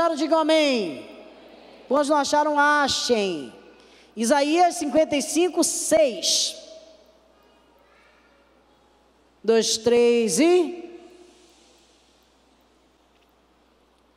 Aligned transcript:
acharam, 0.00 0.16
digam 0.16 0.38
amém. 0.38 1.06
Quantos 1.86 2.08
não 2.08 2.16
acharam, 2.16 2.58
achem. 2.58 3.52
Isaías 4.16 4.76
55, 4.76 5.62
6. 5.62 6.56
2, 9.44 9.78
3 9.78 10.40
e. 10.40 10.90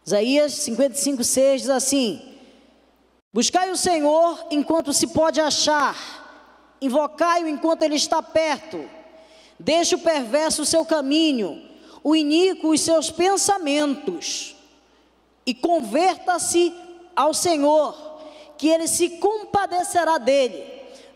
Isaías 0.06 0.54
55, 0.54 1.24
6 1.24 1.62
diz 1.62 1.70
assim: 1.70 2.38
Buscai 3.32 3.72
o 3.72 3.78
Senhor 3.78 4.48
enquanto 4.52 4.94
se 4.94 5.08
pode 5.08 5.40
achar, 5.40 6.76
invocai-o 6.82 7.48
enquanto 7.48 7.84
ele 7.84 7.96
está 7.96 8.22
perto. 8.22 8.90
Deixe 9.58 9.96
o 9.96 10.00
perverso 10.00 10.64
o 10.64 10.66
seu 10.66 10.86
caminho, 10.86 11.62
o 12.04 12.16
iníquo 12.16 12.72
os 12.72 12.82
seus 12.82 13.10
pensamentos, 13.10 14.56
e 15.46 15.54
converta-se 15.54 16.74
ao 17.16 17.34
Senhor, 17.34 17.96
que 18.58 18.68
ele 18.68 18.88
se 18.88 19.10
compadecerá 19.18 20.18
dele. 20.18 20.64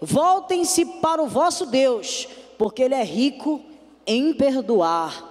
Voltem-se 0.02 0.86
para 0.86 1.22
o 1.22 1.28
vosso 1.28 1.66
Deus, 1.66 2.28
porque 2.58 2.84
ele 2.84 2.96
é 2.96 3.04
rico 3.04 3.62
em 4.06 4.34
perdoar. 4.34 5.24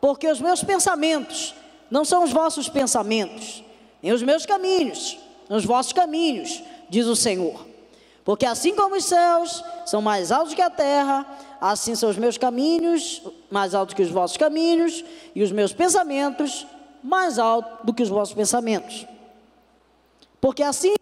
Porque 0.00 0.28
os 0.28 0.40
meus 0.40 0.62
pensamentos 0.62 1.54
não 1.90 2.04
são 2.04 2.24
os 2.24 2.32
vossos 2.32 2.68
pensamentos, 2.68 3.62
nem 4.02 4.12
os 4.12 4.22
meus 4.22 4.44
caminhos, 4.44 5.18
os 5.48 5.64
vossos 5.64 5.92
caminhos, 5.92 6.62
diz 6.88 7.06
o 7.06 7.14
Senhor. 7.14 7.66
Porque 8.24 8.46
assim 8.46 8.74
como 8.74 8.96
os 8.96 9.04
céus 9.04 9.62
são 9.86 10.02
mais 10.02 10.32
altos 10.32 10.54
que 10.54 10.62
a 10.62 10.70
terra, 10.70 11.26
assim 11.60 11.94
são 11.94 12.10
os 12.10 12.16
meus 12.16 12.36
caminhos 12.38 13.22
mais 13.52 13.74
altos 13.74 13.94
que 13.94 14.02
os 14.02 14.08
vossos 14.08 14.38
caminhos, 14.38 15.04
e 15.34 15.42
os 15.42 15.52
meus 15.52 15.74
pensamentos 15.74 16.66
mais 17.02 17.38
altos 17.38 17.84
do 17.84 17.92
que 17.92 18.02
os 18.02 18.08
vossos 18.08 18.34
pensamentos. 18.34 19.06
Porque 20.40 20.62
assim 20.62 20.94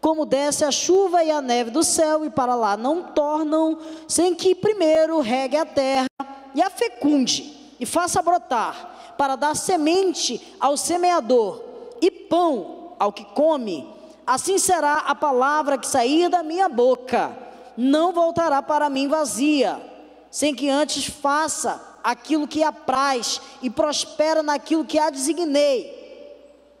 como 0.00 0.24
desce 0.24 0.64
a 0.64 0.70
chuva 0.70 1.24
e 1.24 1.30
a 1.30 1.42
neve 1.42 1.70
do 1.70 1.82
céu 1.82 2.24
e 2.24 2.30
para 2.30 2.54
lá 2.54 2.76
não 2.76 3.02
tornam, 3.02 3.78
sem 4.06 4.34
que 4.34 4.54
primeiro 4.54 5.20
regue 5.20 5.56
a 5.56 5.66
terra 5.66 6.06
e 6.54 6.62
a 6.62 6.70
fecunde 6.70 7.56
e 7.78 7.86
faça 7.86 8.22
brotar, 8.22 9.14
para 9.16 9.36
dar 9.36 9.54
semente 9.54 10.54
ao 10.60 10.76
semeador 10.76 11.62
e 12.00 12.10
pão 12.10 12.94
ao 12.98 13.12
que 13.12 13.24
come, 13.24 13.88
assim 14.26 14.58
será 14.58 14.94
a 15.06 15.14
palavra 15.14 15.78
que 15.78 15.86
sair 15.86 16.28
da 16.28 16.42
minha 16.42 16.68
boca, 16.68 17.36
não 17.76 18.12
voltará 18.12 18.62
para 18.62 18.88
mim 18.88 19.08
vazia, 19.08 19.80
sem 20.30 20.54
que 20.54 20.68
antes 20.68 21.06
faça 21.06 21.87
aquilo 22.08 22.48
que 22.48 22.62
apraz 22.62 23.38
e 23.60 23.68
prospera 23.68 24.42
naquilo 24.42 24.82
que 24.82 24.98
a 24.98 25.10
designei. 25.10 25.94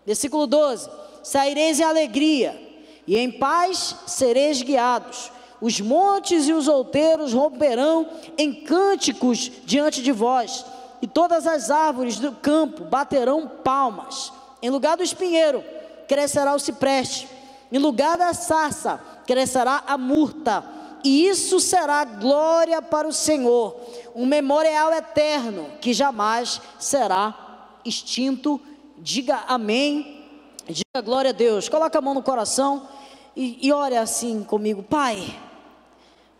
Versículo 0.06 0.46
12: 0.46 0.88
Saireis 1.22 1.78
em 1.78 1.84
alegria, 1.84 2.58
e 3.06 3.18
em 3.18 3.30
paz 3.30 3.94
sereis 4.06 4.62
guiados. 4.62 5.30
Os 5.60 5.80
montes 5.80 6.48
e 6.48 6.52
os 6.54 6.66
outeiros 6.66 7.34
romperão 7.34 8.08
em 8.38 8.54
cânticos 8.54 9.50
diante 9.66 10.00
de 10.00 10.12
vós, 10.12 10.64
e 11.02 11.06
todas 11.06 11.46
as 11.46 11.70
árvores 11.70 12.18
do 12.18 12.32
campo 12.32 12.84
baterão 12.84 13.46
palmas. 13.62 14.32
Em 14.62 14.70
lugar 14.70 14.96
do 14.96 15.02
espinheiro 15.02 15.62
crescerá 16.08 16.54
o 16.54 16.58
cipreste, 16.58 17.28
em 17.70 17.78
lugar 17.78 18.16
da 18.16 18.32
sarça 18.32 18.98
crescerá 19.26 19.82
a 19.86 19.98
murta, 19.98 20.64
isso 21.04 21.60
será 21.60 22.04
glória 22.04 22.80
para 22.82 23.06
o 23.06 23.12
Senhor, 23.12 23.76
um 24.14 24.26
memorial 24.26 24.92
eterno 24.92 25.70
que 25.80 25.92
jamais 25.92 26.60
será 26.78 27.78
extinto. 27.84 28.60
Diga 28.96 29.44
amém, 29.46 30.24
diga 30.66 31.00
glória 31.04 31.30
a 31.30 31.32
Deus. 31.32 31.68
Coloca 31.68 31.98
a 31.98 32.02
mão 32.02 32.14
no 32.14 32.22
coração 32.22 32.88
e, 33.36 33.58
e 33.66 33.72
ore 33.72 33.96
assim 33.96 34.42
comigo, 34.42 34.82
Pai. 34.82 35.38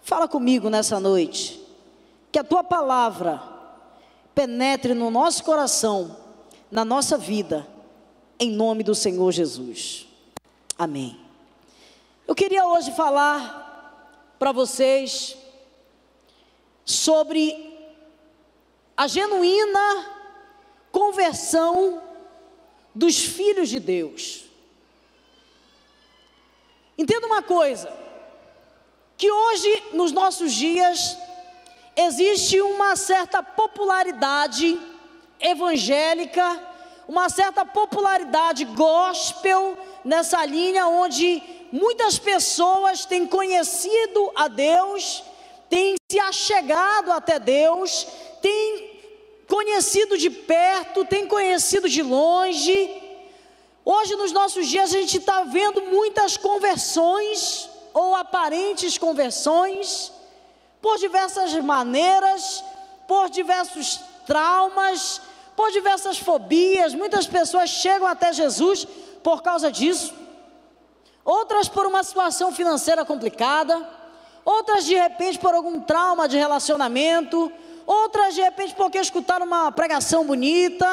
Fala 0.03 0.27
comigo 0.27 0.70
nessa 0.70 0.98
noite, 0.98 1.61
que 2.33 2.39
a 2.39 2.45
tua 2.45 2.64
palavra 2.64 3.42
penetre 4.35 4.95
no 4.95 5.11
nosso 5.11 5.45
coração, 5.45 6.17
na 6.70 6.85
nossa 6.85 7.18
vida, 7.18 7.67
em 8.41 8.51
nome 8.51 8.83
do 8.83 8.95
Senhor 8.95 9.30
Jesus. 9.33 10.07
Amém. 10.79 11.18
Eu 12.27 12.35
queria 12.35 12.67
hoje 12.67 12.92
falar 12.92 13.67
para 14.38 14.52
vocês 14.52 15.36
sobre 16.84 17.76
a 18.96 19.06
genuína 19.06 20.16
conversão 20.90 22.02
dos 22.94 23.18
filhos 23.18 23.68
de 23.68 23.78
Deus. 23.78 24.44
Entenda 26.96 27.26
uma 27.26 27.42
coisa, 27.42 27.92
que 29.16 29.30
hoje, 29.30 29.84
nos 29.92 30.12
nossos 30.12 30.52
dias, 30.52 31.16
existe 31.96 32.60
uma 32.60 32.96
certa 32.96 33.42
popularidade 33.42 34.80
evangélica, 35.40 36.60
uma 37.06 37.28
certa 37.28 37.64
popularidade 37.64 38.64
gospel 38.64 39.76
nessa 40.05 40.44
linha 40.44 40.86
onde 40.86 41.42
muitas 41.73 42.18
pessoas 42.18 43.05
têm 43.05 43.27
conhecido 43.27 44.30
a 44.34 44.48
Deus, 44.48 45.23
têm 45.68 45.95
se 46.11 46.18
achegado 46.18 47.12
até 47.12 47.39
Deus, 47.39 48.06
têm 48.40 49.01
conhecido 49.46 50.17
de 50.17 50.30
perto, 50.30 51.05
têm 51.05 51.27
conhecido 51.27 51.89
de 51.89 52.02
longe, 52.02 53.08
Hoje, 53.90 54.17
nos 54.17 54.33
nossos 54.33 54.67
dias, 54.67 54.92
a 54.92 54.98
gente 54.98 55.17
está 55.17 55.45
vendo 55.45 55.80
muitas 55.80 56.36
conversões, 56.36 57.70
ou 57.95 58.14
aparentes 58.14 58.98
conversões, 58.98 60.12
por 60.83 60.98
diversas 60.98 61.55
maneiras, 61.55 62.62
por 63.06 63.30
diversos 63.30 63.98
traumas, 64.27 65.23
por 65.56 65.70
diversas 65.70 66.18
fobias. 66.18 66.92
Muitas 66.92 67.27
pessoas 67.27 67.70
chegam 67.70 68.06
até 68.06 68.30
Jesus 68.30 68.86
por 69.23 69.40
causa 69.40 69.73
disso, 69.73 70.12
outras 71.28 71.68
por 71.68 71.84
uma 71.84 72.02
situação 72.02 72.50
financeira 72.50 73.05
complicada, 73.05 73.86
outras 74.46 74.86
de 74.86 74.94
repente 74.94 75.39
por 75.39 75.55
algum 75.55 75.78
trauma 75.78 76.27
de 76.27 76.39
relacionamento, 76.39 77.52
outras 77.86 78.34
de 78.34 78.40
repente 78.40 78.74
porque 78.74 78.96
escutaram 78.96 79.44
uma 79.44 79.70
pregação 79.70 80.24
bonita. 80.24 80.86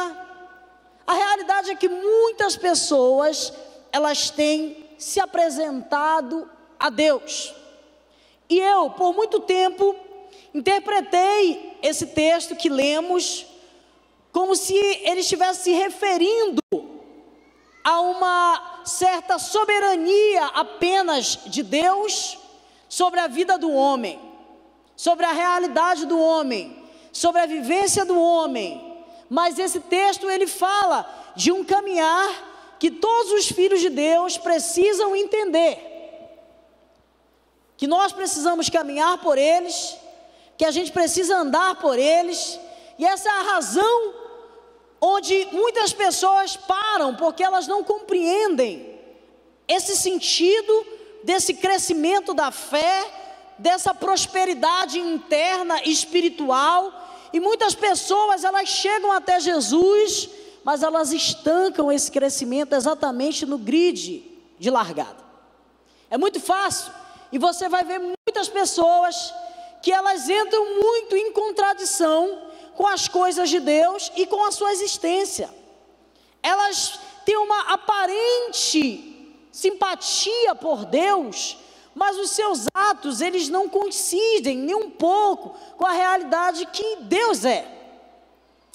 A 1.08 1.14
realidade 1.14 1.72
é 1.72 1.76
que 1.76 1.88
muitas 1.88 2.58
pessoas, 2.58 3.54
elas 3.94 4.30
têm 4.30 4.86
se 4.98 5.22
apresentado 5.22 6.50
a 6.78 6.90
Deus. 6.90 7.56
E 8.50 8.60
eu, 8.60 8.90
por 8.90 9.14
muito 9.14 9.40
tempo, 9.40 9.96
interpretei 10.54 11.78
esse 11.82 12.08
texto 12.08 12.58
que 12.58 12.68
lemos 12.68 13.46
como 14.34 14.54
se 14.54 14.76
ele 14.76 15.22
estivesse 15.22 15.64
se 15.64 15.72
referindo 15.72 16.60
a 17.86 18.02
uma 18.02 18.82
certa 18.84 19.38
soberania 19.38 20.48
apenas 20.48 21.38
de 21.46 21.62
Deus 21.62 22.36
sobre 22.90 23.20
a 23.20 23.28
vida 23.28 23.60
do 23.60 23.72
homem, 23.72 24.20
sobre 24.96 25.24
a 25.24 25.32
realidade 25.32 26.08
do 26.08 26.20
homem, 26.20 26.84
sobre 27.12 27.42
a 27.42 27.46
vivência 27.46 28.04
do 28.04 28.20
homem, 28.20 29.04
mas 29.30 29.60
esse 29.60 29.80
texto 29.82 30.28
ele 30.28 30.48
fala 30.48 31.08
de 31.36 31.52
um 31.52 31.64
caminhar 31.64 32.76
que 32.80 32.90
todos 32.90 33.32
os 33.34 33.52
filhos 33.52 33.80
de 33.82 33.90
Deus 33.90 34.36
precisam 34.36 35.16
entender. 35.16 35.94
Que 37.78 37.86
nós 37.86 38.12
precisamos 38.12 38.68
caminhar 38.68 39.20
por 39.20 39.38
eles, 39.38 39.96
que 40.58 40.66
a 40.66 40.72
gente 40.72 40.92
precisa 40.92 41.38
andar 41.38 41.76
por 41.76 42.00
eles, 42.00 42.60
e 42.98 43.06
essa 43.06 43.30
é 43.30 43.32
a 43.32 43.54
razão 43.54 44.25
onde 45.06 45.48
muitas 45.52 45.94
pessoas 45.94 46.58
param, 46.58 47.16
porque 47.16 47.44
elas 47.44 47.68
não 47.68 47.84
compreendem 47.84 49.00
esse 49.68 49.96
sentido 49.96 50.86
desse 51.24 51.54
crescimento 51.54 52.34
da 52.34 52.50
fé, 52.50 53.06
dessa 53.56 53.94
prosperidade 53.94 54.98
interna 55.00 55.84
espiritual 55.84 56.92
e 57.32 57.40
muitas 57.40 57.76
pessoas 57.76 58.44
elas 58.44 58.68
chegam 58.68 59.12
até 59.12 59.40
Jesus, 59.40 60.28
mas 60.64 60.82
elas 60.82 61.14
estancam 61.14 61.92
esse 61.92 62.12
crescimento 62.12 62.74
exatamente 62.74 63.46
no 63.46 63.60
grid 63.60 64.24
de 64.58 64.70
largada. 64.72 65.24
É 66.10 66.18
muito 66.18 66.40
fácil 66.40 66.92
e 67.32 67.38
você 67.38 67.70
vai 67.70 67.84
ver 67.84 68.00
muitas 68.00 68.50
pessoas 68.50 69.32
que 69.84 69.92
elas 69.92 70.28
entram 70.28 70.82
muito 70.82 71.16
em 71.16 71.32
contradição 71.32 72.45
com 72.76 72.86
as 72.88 73.08
coisas 73.08 73.50
de 73.50 73.60
Deus 73.60 74.12
e 74.16 74.26
com 74.26 74.44
a 74.46 74.52
sua 74.52 74.72
existência. 74.72 75.50
Elas 76.44 77.00
têm 77.26 77.38
uma 77.38 77.74
aparente 77.74 79.14
simpatia 79.52 80.54
por 80.56 80.86
Deus, 80.86 81.58
mas 81.96 82.18
os 82.18 82.32
seus 82.32 82.66
atos, 82.74 83.22
eles 83.22 83.48
não 83.48 83.70
coincidem 83.70 84.58
nem 84.58 84.76
um 84.76 84.90
pouco 84.90 85.58
com 85.78 85.86
a 85.86 85.94
realidade 85.94 86.66
que 86.68 86.98
Deus 86.98 87.46
é. 87.46 87.66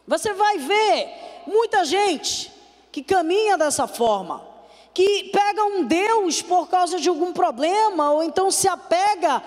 Você 0.06 0.32
vai 0.32 0.56
ver 0.58 1.42
muita 1.46 1.84
gente 1.84 2.50
que 2.90 3.02
caminha 3.02 3.58
dessa 3.58 3.86
forma, 3.86 4.42
que 4.92 5.24
pega 5.24 5.64
um 5.64 5.84
Deus 5.84 6.42
por 6.42 6.68
causa 6.68 6.98
de 6.98 7.08
algum 7.08 7.32
problema, 7.32 8.10
ou 8.10 8.22
então 8.22 8.50
se 8.50 8.66
apega 8.66 9.42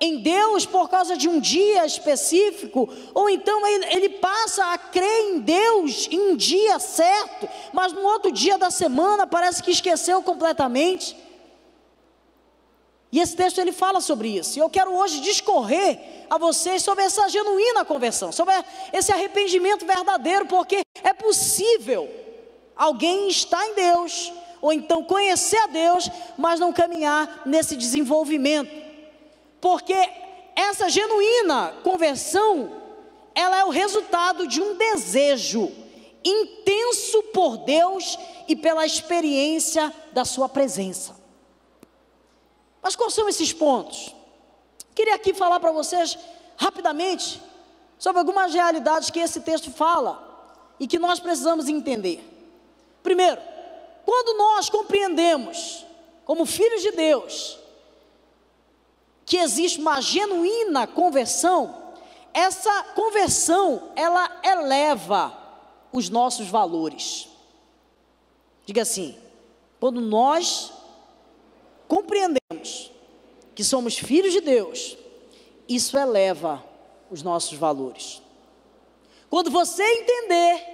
em 0.00 0.18
Deus 0.18 0.64
por 0.64 0.88
causa 0.88 1.16
de 1.16 1.28
um 1.28 1.40
dia 1.40 1.84
específico, 1.84 2.88
ou 3.12 3.28
então 3.28 3.66
ele, 3.66 4.08
passa 4.10 4.72
a 4.72 4.78
crer 4.78 5.30
em 5.30 5.40
Deus 5.40 6.08
em 6.10 6.32
um 6.32 6.36
dia 6.36 6.78
certo, 6.78 7.48
mas 7.72 7.92
no 7.92 8.02
outro 8.02 8.30
dia 8.30 8.56
da 8.56 8.70
semana 8.70 9.26
parece 9.26 9.62
que 9.62 9.70
esqueceu 9.70 10.22
completamente. 10.22 11.16
E 13.10 13.20
esse 13.20 13.34
texto 13.34 13.58
ele 13.58 13.72
fala 13.72 14.00
sobre 14.00 14.28
isso. 14.28 14.58
E 14.58 14.60
eu 14.60 14.68
quero 14.68 14.94
hoje 14.94 15.20
discorrer 15.20 15.98
a 16.28 16.36
vocês 16.36 16.82
sobre 16.82 17.04
essa 17.04 17.28
genuína 17.28 17.84
conversão, 17.84 18.30
sobre 18.30 18.54
esse 18.92 19.10
arrependimento 19.10 19.86
verdadeiro, 19.86 20.46
porque 20.46 20.82
é 21.02 21.14
possível 21.14 22.08
alguém 22.76 23.28
estar 23.28 23.66
em 23.66 23.74
Deus, 23.74 24.32
ou 24.60 24.72
então 24.72 25.02
conhecer 25.02 25.56
a 25.56 25.66
Deus, 25.66 26.10
mas 26.36 26.60
não 26.60 26.72
caminhar 26.72 27.42
nesse 27.46 27.76
desenvolvimento. 27.76 28.87
Porque 29.60 29.94
essa 30.54 30.88
genuína 30.88 31.74
conversão, 31.82 32.72
ela 33.34 33.58
é 33.58 33.64
o 33.64 33.70
resultado 33.70 34.46
de 34.46 34.60
um 34.60 34.76
desejo 34.76 35.70
intenso 36.24 37.22
por 37.32 37.58
Deus 37.58 38.18
e 38.46 38.56
pela 38.56 38.84
experiência 38.84 39.92
da 40.12 40.24
sua 40.24 40.48
presença. 40.48 41.16
Mas 42.82 42.96
quais 42.96 43.14
são 43.14 43.28
esses 43.28 43.52
pontos? 43.52 44.14
Queria 44.94 45.14
aqui 45.14 45.32
falar 45.32 45.60
para 45.60 45.72
vocês 45.72 46.18
rapidamente 46.56 47.40
sobre 47.98 48.18
algumas 48.20 48.52
realidades 48.52 49.10
que 49.10 49.20
esse 49.20 49.40
texto 49.40 49.70
fala 49.70 50.26
e 50.78 50.86
que 50.86 50.98
nós 50.98 51.20
precisamos 51.20 51.68
entender. 51.68 52.24
Primeiro, 53.02 53.40
quando 54.04 54.38
nós 54.38 54.70
compreendemos, 54.70 55.84
como 56.24 56.46
filhos 56.46 56.82
de 56.82 56.92
Deus, 56.92 57.57
que 59.28 59.36
existe 59.36 59.78
uma 59.78 60.00
genuína 60.00 60.86
conversão, 60.86 61.76
essa 62.32 62.82
conversão, 62.94 63.90
ela 63.94 64.40
eleva 64.42 65.36
os 65.92 66.08
nossos 66.08 66.48
valores. 66.48 67.28
Diga 68.64 68.82
assim: 68.82 69.18
quando 69.78 70.00
nós 70.00 70.72
compreendemos 71.86 72.90
que 73.54 73.62
somos 73.62 73.98
filhos 73.98 74.32
de 74.32 74.40
Deus, 74.40 74.96
isso 75.68 75.98
eleva 75.98 76.64
os 77.10 77.22
nossos 77.22 77.58
valores. 77.58 78.22
Quando 79.28 79.50
você 79.50 79.82
entender 79.82 80.64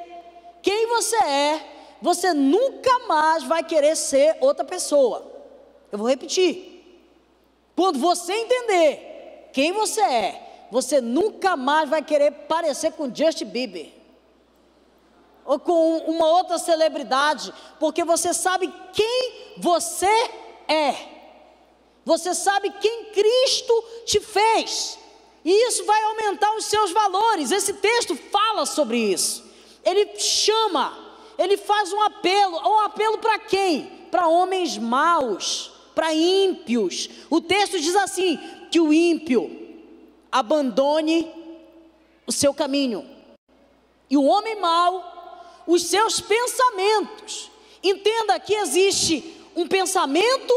quem 0.62 0.86
você 0.86 1.16
é, 1.16 1.96
você 2.00 2.32
nunca 2.32 3.00
mais 3.08 3.42
vai 3.42 3.64
querer 3.64 3.96
ser 3.96 4.36
outra 4.40 4.64
pessoa. 4.64 5.26
Eu 5.90 5.98
vou 5.98 6.08
repetir. 6.08 6.73
Quando 7.76 7.98
você 7.98 8.32
entender 8.32 9.50
quem 9.52 9.72
você 9.72 10.00
é, 10.00 10.66
você 10.70 11.00
nunca 11.00 11.56
mais 11.56 11.88
vai 11.88 12.02
querer 12.02 12.30
parecer 12.30 12.92
com 12.92 13.12
Justin 13.14 13.46
Bieber 13.46 13.92
ou 15.44 15.58
com 15.58 15.98
uma 15.98 16.26
outra 16.26 16.58
celebridade, 16.58 17.52
porque 17.78 18.02
você 18.02 18.32
sabe 18.32 18.72
quem 18.92 19.54
você 19.58 20.30
é. 20.66 20.94
Você 22.04 22.34
sabe 22.34 22.70
quem 22.70 23.06
Cristo 23.06 23.84
te 24.06 24.20
fez. 24.20 24.98
E 25.44 25.68
isso 25.68 25.84
vai 25.84 26.02
aumentar 26.04 26.54
os 26.56 26.64
seus 26.64 26.90
valores. 26.92 27.50
Esse 27.50 27.74
texto 27.74 28.16
fala 28.16 28.64
sobre 28.64 28.96
isso. 28.96 29.44
Ele 29.84 30.18
chama, 30.18 30.96
ele 31.36 31.58
faz 31.58 31.92
um 31.92 32.00
apelo. 32.02 32.56
Um 32.56 32.80
apelo 32.80 33.18
para 33.18 33.38
quem? 33.38 34.08
Para 34.10 34.28
homens 34.28 34.78
maus 34.78 35.73
para 35.94 36.14
ímpios. 36.14 37.08
O 37.30 37.40
texto 37.40 37.78
diz 37.78 37.94
assim: 37.96 38.38
que 38.70 38.80
o 38.80 38.92
ímpio 38.92 39.50
abandone 40.30 41.30
o 42.26 42.32
seu 42.32 42.52
caminho, 42.52 43.08
e 44.10 44.16
o 44.16 44.24
homem 44.24 44.56
mau, 44.56 45.62
os 45.66 45.82
seus 45.84 46.20
pensamentos. 46.20 47.50
Entenda 47.82 48.40
que 48.40 48.54
existe 48.54 49.36
um 49.54 49.68
pensamento 49.68 50.54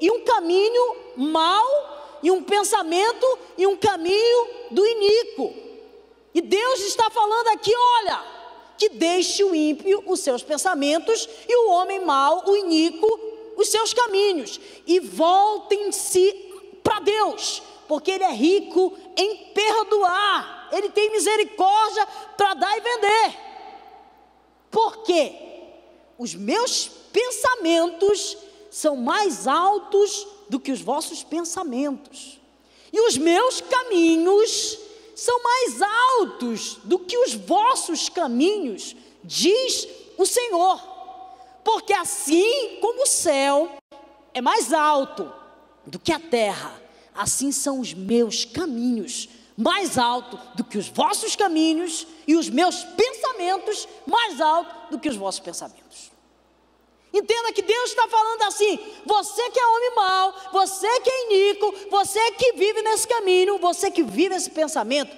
e 0.00 0.10
um 0.10 0.24
caminho 0.24 0.96
mau, 1.16 2.18
e 2.22 2.30
um 2.30 2.42
pensamento 2.42 3.38
e 3.58 3.66
um 3.66 3.76
caminho 3.76 4.46
do 4.70 4.84
iníquo. 4.86 5.54
E 6.34 6.40
Deus 6.40 6.80
está 6.80 7.10
falando 7.10 7.48
aqui: 7.48 7.72
olha, 7.74 8.24
que 8.78 8.88
deixe 8.88 9.44
o 9.44 9.54
ímpio 9.54 10.02
os 10.06 10.20
seus 10.20 10.42
pensamentos 10.42 11.28
e 11.46 11.56
o 11.56 11.70
homem 11.70 12.04
mau, 12.04 12.42
o 12.48 12.56
iníquo, 12.56 13.31
os 13.62 13.68
seus 13.68 13.94
caminhos 13.94 14.60
e 14.86 15.00
voltem-se 15.00 16.32
para 16.82 17.00
Deus, 17.00 17.62
porque 17.88 18.10
Ele 18.10 18.24
é 18.24 18.32
rico 18.32 18.96
em 19.16 19.52
perdoar, 19.54 20.68
Ele 20.72 20.90
tem 20.90 21.10
misericórdia 21.10 22.06
para 22.36 22.54
dar 22.54 22.76
e 22.76 22.80
vender. 22.80 23.38
Porque 24.70 25.32
os 26.18 26.34
meus 26.34 26.90
pensamentos 27.12 28.36
são 28.70 28.96
mais 28.96 29.46
altos 29.46 30.26
do 30.48 30.58
que 30.58 30.72
os 30.72 30.80
vossos 30.80 31.22
pensamentos, 31.22 32.40
e 32.92 33.00
os 33.00 33.16
meus 33.16 33.60
caminhos 33.60 34.78
são 35.14 35.42
mais 35.42 35.80
altos 35.80 36.78
do 36.84 36.98
que 36.98 37.16
os 37.16 37.34
vossos 37.34 38.08
caminhos, 38.08 38.96
diz 39.22 39.88
o 40.18 40.26
Senhor. 40.26 40.91
Porque 41.64 41.92
assim 41.92 42.78
como 42.80 43.02
o 43.02 43.06
céu 43.06 43.70
é 44.34 44.40
mais 44.40 44.72
alto 44.72 45.32
do 45.86 45.98
que 45.98 46.12
a 46.12 46.18
terra, 46.18 46.80
assim 47.14 47.52
são 47.52 47.80
os 47.80 47.94
meus 47.94 48.44
caminhos 48.44 49.28
mais 49.56 49.98
alto 49.98 50.38
do 50.54 50.64
que 50.64 50.78
os 50.78 50.88
vossos 50.88 51.36
caminhos 51.36 52.06
e 52.26 52.34
os 52.34 52.48
meus 52.48 52.84
pensamentos 52.84 53.86
mais 54.06 54.40
alto 54.40 54.90
do 54.90 54.98
que 54.98 55.08
os 55.08 55.16
vossos 55.16 55.40
pensamentos. 55.40 56.10
Entenda 57.12 57.52
que 57.52 57.62
Deus 57.62 57.90
está 57.90 58.08
falando 58.08 58.42
assim: 58.42 58.78
você 59.04 59.50
que 59.50 59.60
é 59.60 59.66
homem 59.66 59.94
mau, 59.94 60.34
você 60.52 61.00
que 61.00 61.10
é 61.10 61.24
iníquo, 61.26 61.74
você 61.90 62.32
que 62.32 62.52
vive 62.52 62.80
nesse 62.82 63.06
caminho, 63.06 63.58
você 63.58 63.90
que 63.90 64.02
vive 64.02 64.34
esse 64.34 64.50
pensamento, 64.50 65.14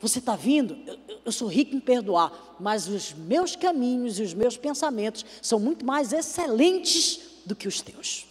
você 0.00 0.18
está 0.18 0.36
vindo, 0.36 0.76
eu, 0.86 0.98
eu, 1.24 1.32
sou 1.32 1.48
rico 1.48 1.74
em 1.74 1.80
perdoar, 1.80 2.56
mas 2.60 2.86
os 2.86 3.12
meus 3.12 3.56
caminhos 3.56 4.18
e 4.18 4.22
os 4.22 4.34
meus 4.34 4.56
pensamentos 4.56 5.24
são 5.40 5.58
muito 5.58 5.84
mais 5.84 6.12
excelentes 6.12 7.20
do 7.46 7.56
que 7.56 7.66
os 7.66 7.80
teus. 7.80 8.26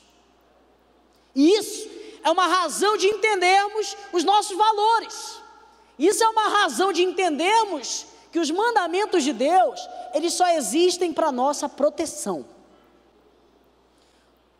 E 1.33 1.51
isso 1.51 1.89
é 2.23 2.29
uma 2.29 2.47
razão 2.47 2.97
de 2.97 3.07
entendermos 3.07 3.97
os 4.13 4.23
nossos 4.23 4.55
valores. 4.55 5.39
Isso 5.97 6.23
é 6.23 6.27
uma 6.27 6.49
razão 6.49 6.93
de 6.93 7.03
entendermos 7.03 8.05
que 8.31 8.39
os 8.39 8.51
mandamentos 8.51 9.23
de 9.23 9.33
Deus, 9.33 9.79
eles 10.13 10.33
só 10.33 10.47
existem 10.49 11.13
para 11.13 11.31
nossa 11.31 11.69
proteção. 11.69 12.45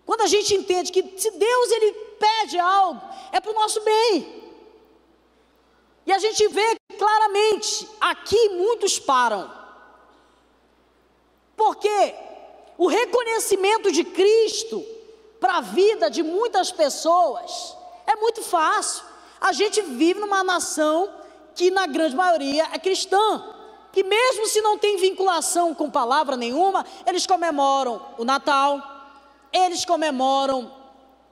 Quando 0.05 0.21
a 0.21 0.27
gente 0.27 0.53
entende 0.53 0.91
que 0.91 1.03
se 1.17 1.31
Deus 1.31 1.71
ele 1.71 1.91
pede 2.19 2.57
algo, 2.57 3.01
é 3.31 3.39
para 3.39 3.51
o 3.51 3.55
nosso 3.55 3.81
bem. 3.81 4.44
E 6.05 6.11
a 6.11 6.19
gente 6.19 6.47
vê 6.47 6.75
claramente, 6.97 7.87
aqui 7.99 8.49
muitos 8.49 8.99
param. 8.99 9.51
Porque 11.55 12.15
o 12.77 12.87
reconhecimento 12.87 13.91
de 13.91 14.03
Cristo 14.03 14.85
para 15.39 15.57
a 15.57 15.61
vida 15.61 16.09
de 16.09 16.21
muitas 16.21 16.71
pessoas 16.71 17.75
é 18.05 18.15
muito 18.15 18.41
fácil. 18.43 19.03
A 19.39 19.51
gente 19.51 19.81
vive 19.81 20.19
numa 20.19 20.43
nação 20.43 21.09
que, 21.53 21.71
na 21.71 21.87
grande 21.87 22.15
maioria, 22.15 22.67
é 22.71 22.79
cristã. 22.79 23.53
Que, 23.91 24.03
mesmo 24.03 24.45
se 24.47 24.61
não 24.61 24.77
tem 24.77 24.97
vinculação 24.97 25.73
com 25.73 25.89
palavra 25.89 26.35
nenhuma, 26.35 26.85
eles 27.05 27.25
comemoram 27.25 28.01
o 28.17 28.25
Natal, 28.25 28.81
eles 29.51 29.85
comemoram 29.85 30.71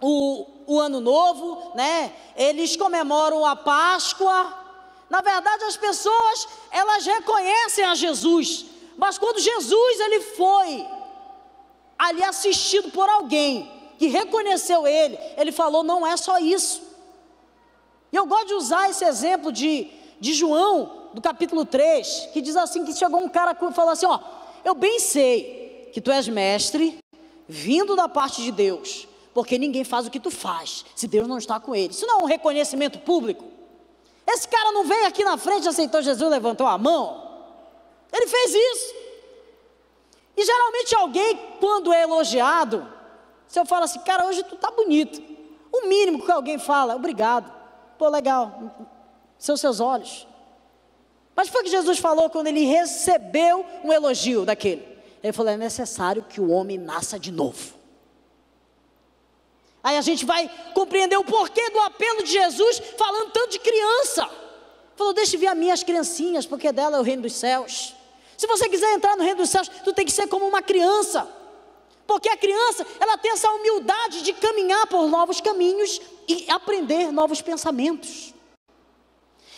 o, 0.01 0.45
o 0.65 0.79
Ano 0.79 1.01
Novo, 1.01 1.73
né? 1.75 2.13
eles 2.35 2.75
comemoram 2.75 3.45
a 3.45 3.55
Páscoa, 3.55 4.62
na 5.09 5.21
verdade, 5.21 5.63
as 5.65 5.77
pessoas, 5.77 6.47
elas 6.71 7.05
reconhecem 7.05 7.83
a 7.85 7.95
Jesus, 7.95 8.65
mas 8.97 9.17
quando 9.17 9.39
Jesus 9.39 9.99
ele 9.99 10.21
foi 10.21 10.87
ali 11.97 12.23
assistido 12.23 12.91
por 12.91 13.07
alguém 13.09 13.71
que 13.97 14.07
reconheceu 14.07 14.87
ele, 14.87 15.17
ele 15.37 15.51
falou: 15.51 15.83
não 15.83 16.05
é 16.05 16.17
só 16.17 16.37
isso. 16.39 16.81
E 18.11 18.15
eu 18.15 18.25
gosto 18.25 18.47
de 18.47 18.53
usar 18.53 18.89
esse 18.89 19.05
exemplo 19.05 19.51
de, 19.51 19.89
de 20.19 20.33
João, 20.33 21.09
do 21.13 21.21
capítulo 21.21 21.65
3, 21.65 22.29
que 22.33 22.41
diz 22.41 22.55
assim: 22.55 22.85
que 22.85 22.93
chegou 22.93 23.21
um 23.21 23.29
cara 23.29 23.51
e 23.59 23.73
falou 23.73 23.91
assim: 23.91 24.05
ó, 24.05 24.19
eu 24.65 24.75
bem 24.75 24.99
sei 24.99 25.89
que 25.93 26.01
tu 26.01 26.11
és 26.11 26.27
mestre, 26.27 26.97
vindo 27.47 27.95
da 27.95 28.09
parte 28.09 28.41
de 28.41 28.51
Deus, 28.51 29.07
porque 29.33 29.57
ninguém 29.57 29.83
faz 29.83 30.07
o 30.07 30.11
que 30.11 30.19
tu 30.19 30.31
faz, 30.31 30.85
se 30.95 31.07
Deus 31.07 31.27
não 31.27 31.37
está 31.37 31.59
com 31.59 31.75
ele. 31.75 31.93
Isso 31.93 32.05
não 32.05 32.19
é 32.19 32.23
um 32.23 32.27
reconhecimento 32.27 32.99
público. 32.99 33.52
Esse 34.25 34.47
cara 34.47 34.71
não 34.71 34.85
veio 34.85 35.05
aqui 35.07 35.23
na 35.23 35.37
frente, 35.37 35.67
aceitou 35.67 36.01
Jesus, 36.01 36.29
levantou 36.29 36.65
a 36.65 36.77
mão. 36.77 37.23
Ele 38.11 38.27
fez 38.27 38.53
isso. 38.53 38.95
E 40.35 40.45
geralmente 40.45 40.95
alguém, 40.95 41.35
quando 41.59 41.93
é 41.93 42.03
elogiado, 42.03 42.87
se 43.47 43.59
eu 43.59 43.65
falo 43.65 43.85
assim, 43.85 43.99
cara, 43.99 44.25
hoje 44.25 44.43
tu 44.43 44.55
tá 44.55 44.71
bonito. 44.71 45.21
O 45.71 45.87
mínimo 45.87 46.23
que 46.23 46.31
alguém 46.31 46.57
fala, 46.57 46.95
obrigado. 46.95 47.51
Pô, 47.97 48.07
legal. 48.09 48.71
São 49.37 49.57
seus 49.57 49.79
olhos. 49.79 50.27
Mas 51.35 51.49
foi 51.49 51.61
o 51.61 51.63
que 51.63 51.69
Jesus 51.69 51.99
falou 51.99 52.29
quando 52.29 52.47
ele 52.47 52.65
recebeu 52.65 53.65
um 53.83 53.91
elogio 53.91 54.45
daquele. 54.45 54.87
Ele 55.23 55.33
falou: 55.33 55.51
é 55.51 55.57
necessário 55.57 56.23
que 56.23 56.39
o 56.39 56.49
homem 56.49 56.77
nasça 56.77 57.19
de 57.19 57.31
novo. 57.31 57.72
Aí 59.83 59.97
a 59.97 60.01
gente 60.01 60.25
vai 60.25 60.49
compreender 60.73 61.17
o 61.17 61.25
porquê 61.25 61.69
do 61.69 61.79
apelo 61.79 62.23
de 62.23 62.31
Jesus 62.31 62.81
falando 62.97 63.31
tanto 63.31 63.51
de 63.51 63.59
criança. 63.59 64.29
Falou: 64.95 65.13
deixa 65.13 65.37
ver 65.37 65.47
as 65.47 65.57
minhas 65.57 65.83
criancinhas, 65.83 66.45
porque 66.45 66.71
dela 66.71 66.97
é 66.97 66.99
o 66.99 67.03
reino 67.03 67.23
dos 67.23 67.33
céus. 67.33 67.93
Se 68.37 68.47
você 68.47 68.69
quiser 68.69 68.93
entrar 68.93 69.17
no 69.17 69.23
reino 69.23 69.37
dos 69.37 69.49
céus, 69.49 69.69
tu 69.83 69.93
tem 69.93 70.05
que 70.05 70.11
ser 70.11 70.27
como 70.27 70.47
uma 70.47 70.61
criança. 70.61 71.27
Porque 72.07 72.29
a 72.29 72.37
criança, 72.37 72.85
ela 72.99 73.17
tem 73.17 73.31
essa 73.31 73.49
humildade 73.51 74.21
de 74.21 74.33
caminhar 74.33 74.87
por 74.87 75.07
novos 75.07 75.41
caminhos 75.41 76.01
e 76.27 76.45
aprender 76.49 77.11
novos 77.11 77.41
pensamentos. 77.41 78.33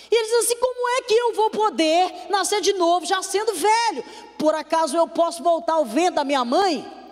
E 0.09 0.15
ele 0.15 0.25
diz 0.25 0.45
assim: 0.45 0.55
como 0.57 0.89
é 0.89 1.01
que 1.03 1.13
eu 1.13 1.33
vou 1.33 1.49
poder 1.51 2.29
nascer 2.29 2.61
de 2.61 2.73
novo, 2.73 3.05
já 3.05 3.21
sendo 3.21 3.53
velho? 3.53 4.03
Por 4.37 4.55
acaso 4.55 4.97
eu 4.97 5.07
posso 5.07 5.43
voltar 5.43 5.73
ao 5.73 5.85
vento 5.85 6.15
da 6.15 6.23
minha 6.23 6.43
mãe? 6.43 7.04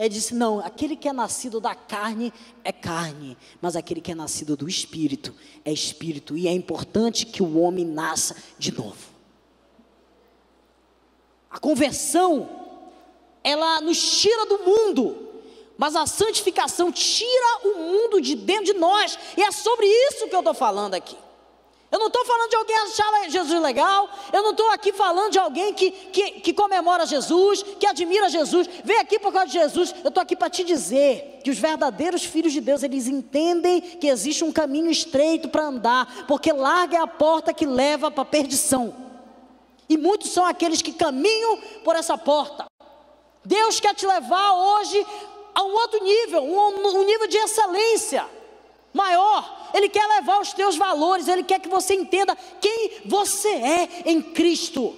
Ele 0.00 0.08
disse: 0.08 0.34
não, 0.34 0.60
aquele 0.60 0.96
que 0.96 1.06
é 1.06 1.12
nascido 1.12 1.60
da 1.60 1.74
carne 1.74 2.32
é 2.64 2.72
carne, 2.72 3.36
mas 3.60 3.76
aquele 3.76 4.00
que 4.00 4.10
é 4.10 4.14
nascido 4.14 4.56
do 4.56 4.66
espírito 4.66 5.34
é 5.62 5.70
espírito, 5.70 6.38
e 6.38 6.48
é 6.48 6.52
importante 6.52 7.26
que 7.26 7.42
o 7.42 7.58
homem 7.58 7.84
nasça 7.84 8.34
de 8.58 8.72
novo. 8.72 9.10
A 11.50 11.58
conversão, 11.58 12.48
ela 13.44 13.82
nos 13.82 14.20
tira 14.20 14.46
do 14.46 14.60
mundo, 14.60 15.28
mas 15.76 15.94
a 15.94 16.06
santificação 16.06 16.90
tira 16.90 17.60
o 17.64 17.74
mundo 17.80 18.22
de 18.22 18.34
dentro 18.34 18.72
de 18.72 18.72
nós, 18.72 19.18
e 19.36 19.42
é 19.42 19.52
sobre 19.52 19.84
isso 19.84 20.28
que 20.28 20.34
eu 20.34 20.40
estou 20.40 20.54
falando 20.54 20.94
aqui. 20.94 21.18
Eu 21.90 21.98
não 21.98 22.06
estou 22.06 22.24
falando 22.24 22.50
de 22.50 22.56
alguém 22.56 22.76
achar 22.76 23.30
Jesus 23.30 23.62
legal, 23.62 24.08
eu 24.32 24.42
não 24.42 24.52
estou 24.52 24.70
aqui 24.70 24.92
falando 24.92 25.32
de 25.32 25.38
alguém 25.38 25.74
que, 25.74 25.90
que, 25.90 26.30
que, 26.40 26.52
comemora 26.52 27.04
Jesus, 27.04 27.62
que 27.62 27.86
admira 27.86 28.28
Jesus, 28.28 28.68
vem 28.84 28.98
aqui 28.98 29.18
por 29.18 29.32
causa 29.32 29.48
de 29.48 29.54
Jesus. 29.54 29.94
Eu 30.04 30.08
estou 30.08 30.22
aqui 30.22 30.36
para 30.36 30.48
te 30.48 30.62
dizer 30.62 31.40
que 31.42 31.50
os 31.50 31.58
verdadeiros 31.58 32.24
filhos 32.24 32.52
de 32.52 32.60
Deus, 32.60 32.84
eles 32.84 33.08
entendem 33.08 33.80
que 33.80 34.06
existe 34.06 34.44
um 34.44 34.52
caminho 34.52 34.90
estreito 34.90 35.48
para 35.48 35.64
andar, 35.64 36.26
porque 36.28 36.52
larga 36.52 36.98
é 36.98 37.00
a 37.00 37.06
porta 37.08 37.52
que 37.52 37.66
leva 37.66 38.10
para 38.10 38.22
a 38.22 38.26
perdição 38.26 39.10
e 39.90 39.96
muitos 39.96 40.30
são 40.30 40.46
aqueles 40.46 40.80
que 40.80 40.92
caminham 40.92 41.56
por 41.82 41.96
essa 41.96 42.16
porta. 42.16 42.66
Deus 43.44 43.80
quer 43.80 43.92
te 43.92 44.06
levar 44.06 44.52
hoje 44.52 45.04
a 45.52 45.64
um 45.64 45.72
outro 45.72 46.04
nível, 46.04 46.44
um, 46.44 46.98
um 47.00 47.04
nível 47.04 47.26
de 47.26 47.36
excelência 47.36 48.24
maior. 48.94 49.59
Ele 49.72 49.88
quer 49.88 50.06
levar 50.06 50.40
os 50.40 50.52
teus 50.52 50.76
valores, 50.76 51.28
Ele 51.28 51.42
quer 51.42 51.60
que 51.60 51.68
você 51.68 51.94
entenda 51.94 52.36
quem 52.60 52.92
você 53.04 53.48
é 53.48 53.88
em 54.06 54.20
Cristo. 54.20 54.94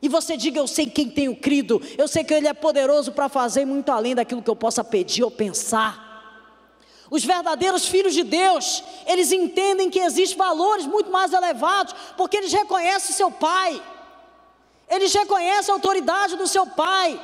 E 0.00 0.08
você 0.08 0.36
diga: 0.36 0.60
Eu 0.60 0.66
sei 0.66 0.86
quem 0.86 1.10
tenho 1.10 1.36
crido, 1.36 1.82
eu 1.96 2.06
sei 2.06 2.24
que 2.24 2.32
Ele 2.32 2.48
é 2.48 2.54
poderoso 2.54 3.12
para 3.12 3.28
fazer 3.28 3.64
muito 3.64 3.90
além 3.90 4.14
daquilo 4.14 4.42
que 4.42 4.50
eu 4.50 4.56
possa 4.56 4.84
pedir 4.84 5.24
ou 5.24 5.30
pensar. 5.30 6.08
Os 7.10 7.24
verdadeiros 7.24 7.88
filhos 7.88 8.12
de 8.12 8.22
Deus, 8.22 8.84
eles 9.06 9.32
entendem 9.32 9.88
que 9.88 9.98
existem 9.98 10.36
valores 10.36 10.86
muito 10.86 11.10
mais 11.10 11.32
elevados, 11.32 11.94
porque 12.16 12.36
eles 12.36 12.52
reconhecem 12.52 13.16
seu 13.16 13.30
pai, 13.30 13.82
eles 14.88 15.12
reconhecem 15.14 15.72
a 15.72 15.76
autoridade 15.76 16.36
do 16.36 16.46
seu 16.46 16.66
pai. 16.66 17.18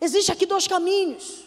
Existe 0.00 0.30
aqui 0.30 0.46
dois 0.46 0.68
caminhos, 0.68 1.43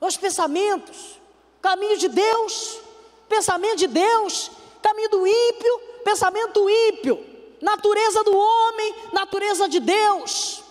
dois 0.00 0.16
pensamentos: 0.16 1.20
caminho 1.60 1.96
de 1.98 2.08
Deus, 2.08 2.80
pensamento 3.28 3.78
de 3.78 3.86
Deus, 3.86 4.50
caminho 4.82 5.10
do 5.10 5.26
ímpio, 5.26 5.78
pensamento 6.04 6.60
do 6.60 6.70
ímpio, 6.70 7.24
natureza 7.60 8.22
do 8.24 8.36
homem, 8.36 8.94
natureza 9.12 9.68
de 9.68 9.80
Deus, 9.80 10.62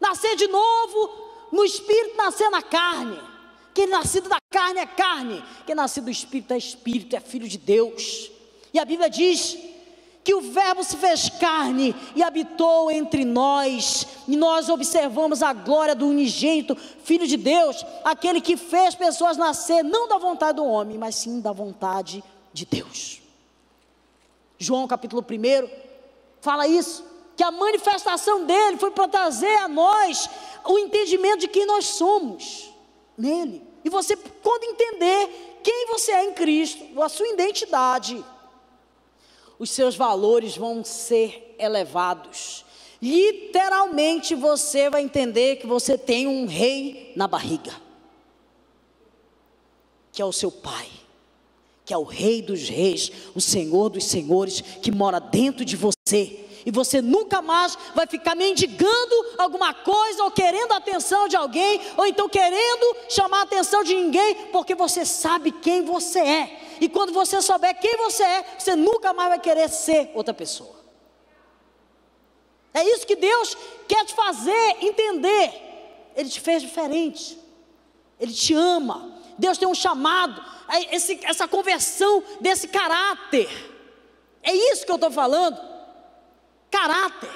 nascer 0.00 0.36
de 0.36 0.48
novo, 0.48 1.26
no 1.52 1.64
espírito 1.64 2.16
nascer 2.16 2.50
na 2.50 2.62
carne. 2.62 3.20
Quem 3.74 3.86
nascido 3.86 4.28
da 4.28 4.38
carne 4.50 4.80
é 4.80 4.86
carne, 4.86 5.44
quem 5.66 5.74
nascido 5.74 6.04
do 6.04 6.10
espírito 6.10 6.54
é 6.54 6.58
espírito, 6.58 7.14
é 7.14 7.20
filho 7.20 7.46
de 7.46 7.58
Deus. 7.58 8.30
E 8.72 8.78
a 8.78 8.84
Bíblia 8.84 9.10
diz 9.10 9.56
que 10.26 10.34
o 10.34 10.40
Verbo 10.40 10.82
se 10.82 10.96
fez 10.96 11.28
carne 11.28 11.94
e 12.16 12.20
habitou 12.20 12.90
entre 12.90 13.24
nós, 13.24 14.04
e 14.26 14.36
nós 14.36 14.68
observamos 14.68 15.40
a 15.40 15.52
glória 15.52 15.94
do 15.94 16.08
unigênito, 16.08 16.74
Filho 16.74 17.28
de 17.28 17.36
Deus, 17.36 17.86
aquele 18.02 18.40
que 18.40 18.56
fez 18.56 18.96
pessoas 18.96 19.36
nascer 19.36 19.84
não 19.84 20.08
da 20.08 20.18
vontade 20.18 20.56
do 20.56 20.64
homem, 20.64 20.98
mas 20.98 21.14
sim 21.14 21.40
da 21.40 21.52
vontade 21.52 22.24
de 22.52 22.66
Deus. 22.66 23.22
João 24.58 24.88
capítulo 24.88 25.24
1 25.24 25.70
fala 26.40 26.66
isso, 26.66 27.04
que 27.36 27.44
a 27.44 27.52
manifestação 27.52 28.44
dele 28.46 28.78
foi 28.78 28.90
para 28.90 29.06
trazer 29.06 29.54
a 29.58 29.68
nós 29.68 30.28
o 30.64 30.76
entendimento 30.76 31.38
de 31.38 31.48
quem 31.48 31.64
nós 31.66 31.84
somos 31.84 32.74
nele. 33.16 33.62
E 33.84 33.88
você, 33.88 34.16
quando 34.16 34.64
entender 34.64 35.60
quem 35.62 35.86
você 35.86 36.10
é 36.10 36.24
em 36.24 36.32
Cristo, 36.32 37.00
a 37.00 37.08
sua 37.08 37.28
identidade, 37.28 38.24
os 39.58 39.70
seus 39.70 39.96
valores 39.96 40.56
vão 40.56 40.84
ser 40.84 41.54
elevados. 41.58 42.64
Literalmente 43.00 44.34
você 44.34 44.88
vai 44.88 45.02
entender 45.02 45.56
que 45.56 45.66
você 45.66 45.96
tem 45.98 46.26
um 46.26 46.46
rei 46.46 47.12
na 47.16 47.26
barriga, 47.26 47.74
que 50.12 50.22
é 50.22 50.24
o 50.24 50.32
seu 50.32 50.50
pai, 50.50 50.88
que 51.84 51.92
é 51.92 51.98
o 51.98 52.04
rei 52.04 52.42
dos 52.42 52.68
reis, 52.68 53.12
o 53.34 53.40
senhor 53.40 53.90
dos 53.90 54.04
senhores, 54.04 54.60
que 54.60 54.90
mora 54.90 55.20
dentro 55.20 55.64
de 55.64 55.76
você 55.76 56.46
e 56.66 56.70
você 56.72 57.00
nunca 57.00 57.40
mais 57.40 57.78
vai 57.94 58.08
ficar 58.08 58.34
mendigando 58.34 59.26
alguma 59.38 59.72
coisa 59.72 60.24
ou 60.24 60.32
querendo 60.32 60.72
a 60.72 60.78
atenção 60.78 61.28
de 61.28 61.36
alguém, 61.36 61.80
ou 61.96 62.04
então 62.04 62.28
querendo 62.28 62.96
chamar 63.08 63.38
a 63.38 63.42
atenção 63.42 63.84
de 63.84 63.94
ninguém, 63.94 64.34
porque 64.50 64.74
você 64.74 65.06
sabe 65.06 65.52
quem 65.52 65.84
você 65.84 66.18
é. 66.18 66.65
E 66.80 66.88
quando 66.88 67.12
você 67.12 67.40
souber 67.40 67.78
quem 67.80 67.96
você 67.96 68.22
é, 68.22 68.56
você 68.58 68.76
nunca 68.76 69.12
mais 69.12 69.30
vai 69.30 69.38
querer 69.38 69.68
ser 69.68 70.10
outra 70.14 70.34
pessoa. 70.34 70.76
É 72.74 72.84
isso 72.84 73.06
que 73.06 73.16
Deus 73.16 73.56
quer 73.88 74.04
te 74.04 74.14
fazer 74.14 74.76
entender. 74.80 75.50
Ele 76.14 76.28
te 76.28 76.40
fez 76.40 76.62
diferente. 76.62 77.38
Ele 78.20 78.32
te 78.32 78.52
ama. 78.54 79.16
Deus 79.38 79.58
tem 79.58 79.66
um 79.66 79.74
chamado, 79.74 80.42
esse, 80.90 81.18
essa 81.24 81.48
conversão 81.48 82.22
desse 82.40 82.68
caráter. 82.68 83.48
É 84.42 84.54
isso 84.54 84.84
que 84.84 84.90
eu 84.90 84.96
estou 84.96 85.10
falando 85.10 85.58
caráter. 86.70 87.34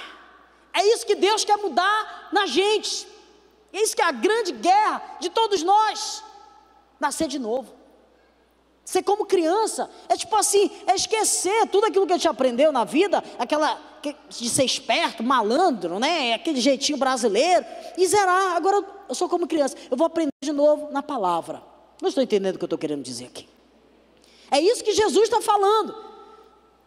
É 0.72 0.84
isso 0.92 1.06
que 1.06 1.14
Deus 1.14 1.44
quer 1.44 1.56
mudar 1.56 2.28
na 2.32 2.46
gente. 2.46 3.06
É 3.72 3.80
isso 3.80 3.96
que 3.96 4.02
é 4.02 4.04
a 4.04 4.12
grande 4.12 4.52
guerra 4.52 5.16
de 5.20 5.30
todos 5.30 5.62
nós. 5.62 6.22
Nascer 6.98 7.28
de 7.28 7.38
novo. 7.38 7.79
Ser 8.90 9.04
como 9.04 9.24
criança. 9.24 9.88
É 10.08 10.16
tipo 10.16 10.34
assim, 10.34 10.68
é 10.84 10.96
esquecer 10.96 11.68
tudo 11.68 11.86
aquilo 11.86 12.04
que 12.08 12.12
a 12.12 12.16
gente 12.16 12.26
aprendeu 12.26 12.72
na 12.72 12.82
vida, 12.82 13.22
aquela 13.38 13.80
de 14.28 14.50
ser 14.50 14.64
esperto, 14.64 15.22
malandro, 15.22 16.00
né? 16.00 16.34
Aquele 16.34 16.60
jeitinho 16.60 16.98
brasileiro. 16.98 17.64
E 17.96 18.04
zerar. 18.08 18.56
Agora 18.56 18.84
eu 19.08 19.14
sou 19.14 19.28
como 19.28 19.46
criança. 19.46 19.76
Eu 19.88 19.96
vou 19.96 20.08
aprender 20.08 20.32
de 20.42 20.50
novo 20.50 20.90
na 20.90 21.04
palavra. 21.04 21.62
Não 22.02 22.08
estou 22.08 22.20
entendendo 22.20 22.56
o 22.56 22.58
que 22.58 22.64
eu 22.64 22.66
estou 22.66 22.78
querendo 22.80 23.04
dizer 23.04 23.26
aqui. 23.26 23.48
É 24.50 24.58
isso 24.60 24.82
que 24.82 24.92
Jesus 24.92 25.28
está 25.28 25.40
falando. 25.40 25.94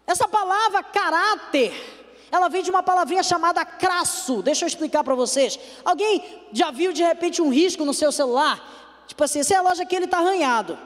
Essa 0.05 0.27
palavra 0.27 0.83
caráter 0.83 1.71
ela 2.29 2.49
vem 2.49 2.63
de 2.63 2.69
uma 2.69 2.83
palavrinha 2.83 3.23
chamada 3.23 3.63
crasso. 3.63 4.41
Deixa 4.41 4.65
eu 4.65 4.67
explicar 4.67 5.05
para 5.05 5.15
vocês. 5.15 5.57
Alguém 5.85 6.21
já 6.51 6.69
viu 6.69 6.91
de 6.91 7.01
repente 7.01 7.41
um 7.41 7.47
risco 7.47 7.85
no 7.85 7.93
seu 7.93 8.11
celular? 8.11 9.05
Tipo 9.07 9.23
assim, 9.23 9.39
esse 9.39 9.53
relógio 9.53 9.83
aqui 9.83 9.95
ele 9.95 10.03
está 10.03 10.17
arranhado. 10.17 10.77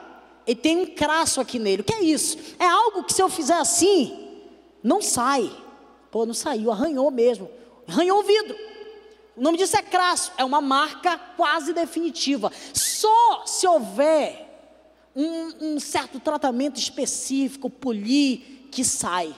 E 0.48 0.56
tem 0.56 0.78
um 0.78 0.86
crasso 0.86 1.42
aqui 1.42 1.60
nele. 1.60 1.82
O 1.82 1.86
que 1.86 1.94
é 1.94 2.02
isso? 2.02 2.38
É 2.58 2.66
algo 2.66 3.04
que 3.04 3.14
se 3.14 3.22
eu 3.22 3.28
fizer 3.28 3.58
assim, 3.58 4.40
não 4.82 5.02
sai. 5.02 5.52
Pô, 6.10 6.26
não 6.26 6.34
saiu, 6.34 6.72
arranhou 6.72 7.12
mesmo. 7.12 7.52
Arranhou 7.86 8.20
o 8.20 8.24
vidro. 8.24 8.56
O 9.36 9.42
nome 9.42 9.58
disso 9.58 9.78
é 9.78 9.84
crasso, 9.84 10.32
é 10.38 10.44
uma 10.44 10.62
marca 10.62 11.18
quase 11.36 11.74
definitiva. 11.74 12.52
Só 12.74 13.44
se 13.46 13.68
houver 13.68 14.48
um, 15.16 15.74
um 15.74 15.80
certo 15.80 16.20
tratamento 16.20 16.80
específico, 16.80 17.70
polir, 17.70 18.68
que 18.72 18.84
sai. 18.84 19.36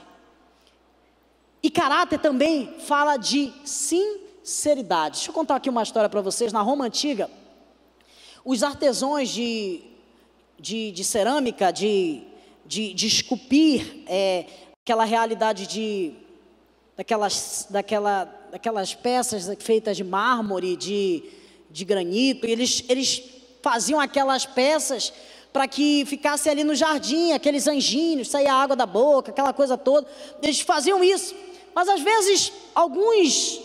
E 1.62 1.70
caráter 1.70 2.20
também 2.20 2.76
fala 2.80 3.18
de 3.18 3.52
sinceridade. 3.66 5.18
Deixa 5.18 5.32
eu 5.32 5.34
contar 5.34 5.56
aqui 5.56 5.70
uma 5.70 5.84
história 5.84 6.08
para 6.08 6.22
vocês. 6.22 6.54
Na 6.54 6.62
Roma 6.62 6.86
Antiga, 6.86 7.30
os 8.46 8.64
artesãos 8.64 9.28
de, 9.30 9.82
de, 10.60 10.92
de 10.92 11.04
cerâmica, 11.04 11.72
de, 11.72 12.24
de, 12.66 12.94
de 12.94 13.08
esculpir 13.08 14.04
é, 14.08 14.46
aquela 14.84 15.06
realidade 15.06 15.68
de, 15.68 16.14
daquelas, 16.98 17.68
daquela, 17.70 18.26
daquelas 18.52 18.94
peças 18.94 19.50
feitas 19.60 19.96
de 19.96 20.04
mármore, 20.04 20.76
de, 20.76 21.24
de 21.70 21.86
granito, 21.86 22.46
e 22.46 22.52
eles, 22.52 22.84
eles 22.90 23.24
faziam 23.62 24.00
aquelas 24.00 24.46
peças 24.46 25.14
para 25.52 25.68
que 25.68 26.06
ficasse 26.06 26.50
ali 26.50 26.64
no 26.64 26.76
jardim, 26.76 27.32
aqueles 27.32 27.68
anjinhos, 27.68 28.30
saía 28.30 28.54
água 28.54 28.76
da 28.76 28.86
boca, 28.86 29.32
aquela 29.32 29.52
coisa 29.52 29.78
toda. 29.78 30.08
Eles 30.42 30.60
faziam 30.60 31.04
isso. 31.04 31.36
Mas 31.74 31.90
às 31.90 32.02
vezes, 32.02 32.52
alguns, 32.76 33.60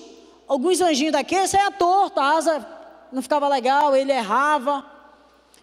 alguns 0.49 0.81
anjinhos 0.81 1.13
daqueles 1.13 1.51
saia 1.51 1.71
torto, 1.71 2.21
a 2.21 2.37
asa 2.37 2.67
não 3.13 3.21
ficava 3.21 3.49
legal, 3.49 3.95
ele 3.95 4.13
errava. 4.13 4.94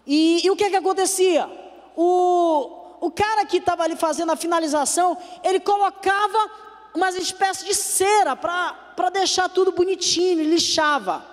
E, 0.06 0.44
e 0.44 0.50
o 0.50 0.56
que 0.56 0.70
que 0.70 0.76
acontecia? 0.76 1.48
O, 1.96 2.82
o 3.00 3.10
cara 3.10 3.44
que 3.44 3.58
estava 3.58 3.84
ali 3.84 3.96
fazendo 3.96 4.32
a 4.32 4.36
finalização, 4.36 5.16
ele 5.42 5.60
colocava 5.60 6.50
umas 6.94 7.14
espécies 7.14 7.64
de 7.64 7.74
cera 7.74 8.36
para 8.36 9.10
deixar 9.10 9.48
tudo 9.48 9.72
bonitinho, 9.72 10.44
lixava. 10.44 11.24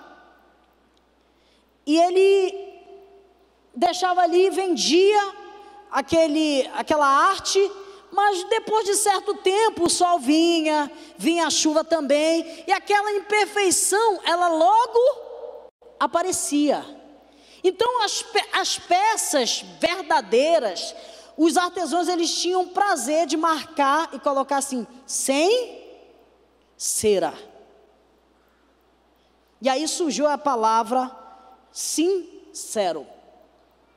E 1.85 1.97
ele 1.97 2.69
deixava 3.75 4.21
ali 4.21 4.49
vendia 4.49 5.21
aquele, 5.91 6.69
aquela 6.75 7.07
arte, 7.07 7.59
mas 8.11 8.43
depois 8.45 8.85
de 8.85 8.95
certo 8.95 9.35
tempo 9.35 9.85
o 9.85 9.89
sol 9.89 10.19
vinha, 10.19 10.91
vinha 11.17 11.47
a 11.47 11.49
chuva 11.49 11.83
também, 11.83 12.63
e 12.67 12.71
aquela 12.71 13.11
imperfeição, 13.13 14.19
ela 14.23 14.47
logo 14.47 14.99
aparecia. 15.99 16.99
Então 17.63 18.03
as, 18.03 18.25
as 18.53 18.79
peças 18.79 19.63
verdadeiras, 19.79 20.95
os 21.37 21.57
artesãos 21.57 22.07
eles 22.07 22.33
tinham 22.41 22.67
prazer 22.67 23.25
de 23.25 23.37
marcar 23.37 24.09
e 24.13 24.19
colocar 24.19 24.57
assim, 24.57 24.85
sem 25.05 25.79
cera. 26.77 27.33
E 29.61 29.67
aí 29.67 29.87
surgiu 29.87 30.27
a 30.27 30.37
palavra 30.37 31.11
sincero. 31.71 33.05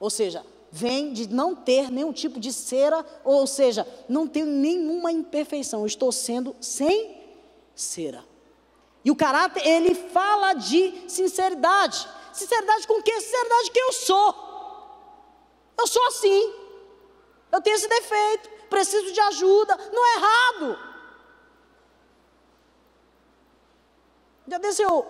Ou 0.00 0.10
seja, 0.10 0.44
vem 0.70 1.12
de 1.12 1.28
não 1.28 1.54
ter 1.54 1.90
nenhum 1.90 2.12
tipo 2.12 2.40
de 2.40 2.52
cera, 2.52 3.04
ou 3.22 3.46
seja, 3.46 3.86
não 4.08 4.26
tenho 4.26 4.46
nenhuma 4.46 5.12
imperfeição, 5.12 5.86
estou 5.86 6.10
sendo 6.10 6.56
sem 6.60 7.20
cera. 7.74 8.24
E 9.04 9.10
o 9.10 9.16
caráter, 9.16 9.66
ele 9.66 9.94
fala 9.94 10.54
de 10.54 11.04
sinceridade. 11.08 12.08
Sinceridade 12.32 12.86
com 12.86 13.02
que? 13.02 13.20
Sinceridade 13.20 13.70
que 13.70 13.80
eu 13.80 13.92
sou. 13.92 14.34
Eu 15.78 15.86
sou 15.86 16.06
assim. 16.06 16.54
Eu 17.50 17.60
tenho 17.60 17.76
esse 17.76 17.88
defeito, 17.88 18.48
preciso 18.70 19.12
de 19.12 19.20
ajuda, 19.20 19.76
não 19.92 20.06
é 20.06 20.14
errado. 20.16 20.78
Já 24.48 24.58
desse 24.58 24.82
eu, 24.82 25.06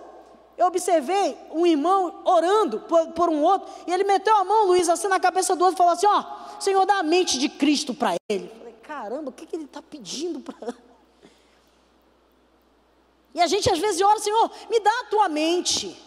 eu 0.58 0.66
observei 0.66 1.36
um 1.52 1.64
irmão 1.64 2.22
orando 2.24 2.80
por, 2.80 3.12
por, 3.12 3.28
um 3.28 3.42
outro, 3.42 3.72
e 3.86 3.92
ele 3.92 4.04
meteu 4.04 4.36
a 4.36 4.44
mão, 4.44 4.66
Luiz, 4.66 4.88
assim 4.88 5.08
na 5.08 5.20
cabeça 5.20 5.54
do 5.54 5.64
outro 5.64 5.76
e 5.76 5.78
falou 5.78 5.92
assim: 5.92 6.06
Ó, 6.06 6.60
Senhor, 6.60 6.84
dá 6.84 6.98
a 6.98 7.02
mente 7.02 7.38
de 7.38 7.48
Cristo 7.48 7.94
para 7.94 8.16
ele. 8.28 8.44
Eu 8.44 8.56
falei, 8.58 8.74
caramba, 8.82 9.30
o 9.30 9.32
que, 9.32 9.46
que 9.46 9.56
ele 9.56 9.64
está 9.64 9.80
pedindo 9.80 10.40
para. 10.40 10.74
E 13.34 13.40
a 13.40 13.46
gente 13.46 13.70
às 13.70 13.78
vezes 13.78 13.98
ora, 14.02 14.18
Senhor, 14.18 14.50
me 14.68 14.78
dá 14.78 14.90
a 15.00 15.04
tua 15.04 15.26
mente. 15.26 15.98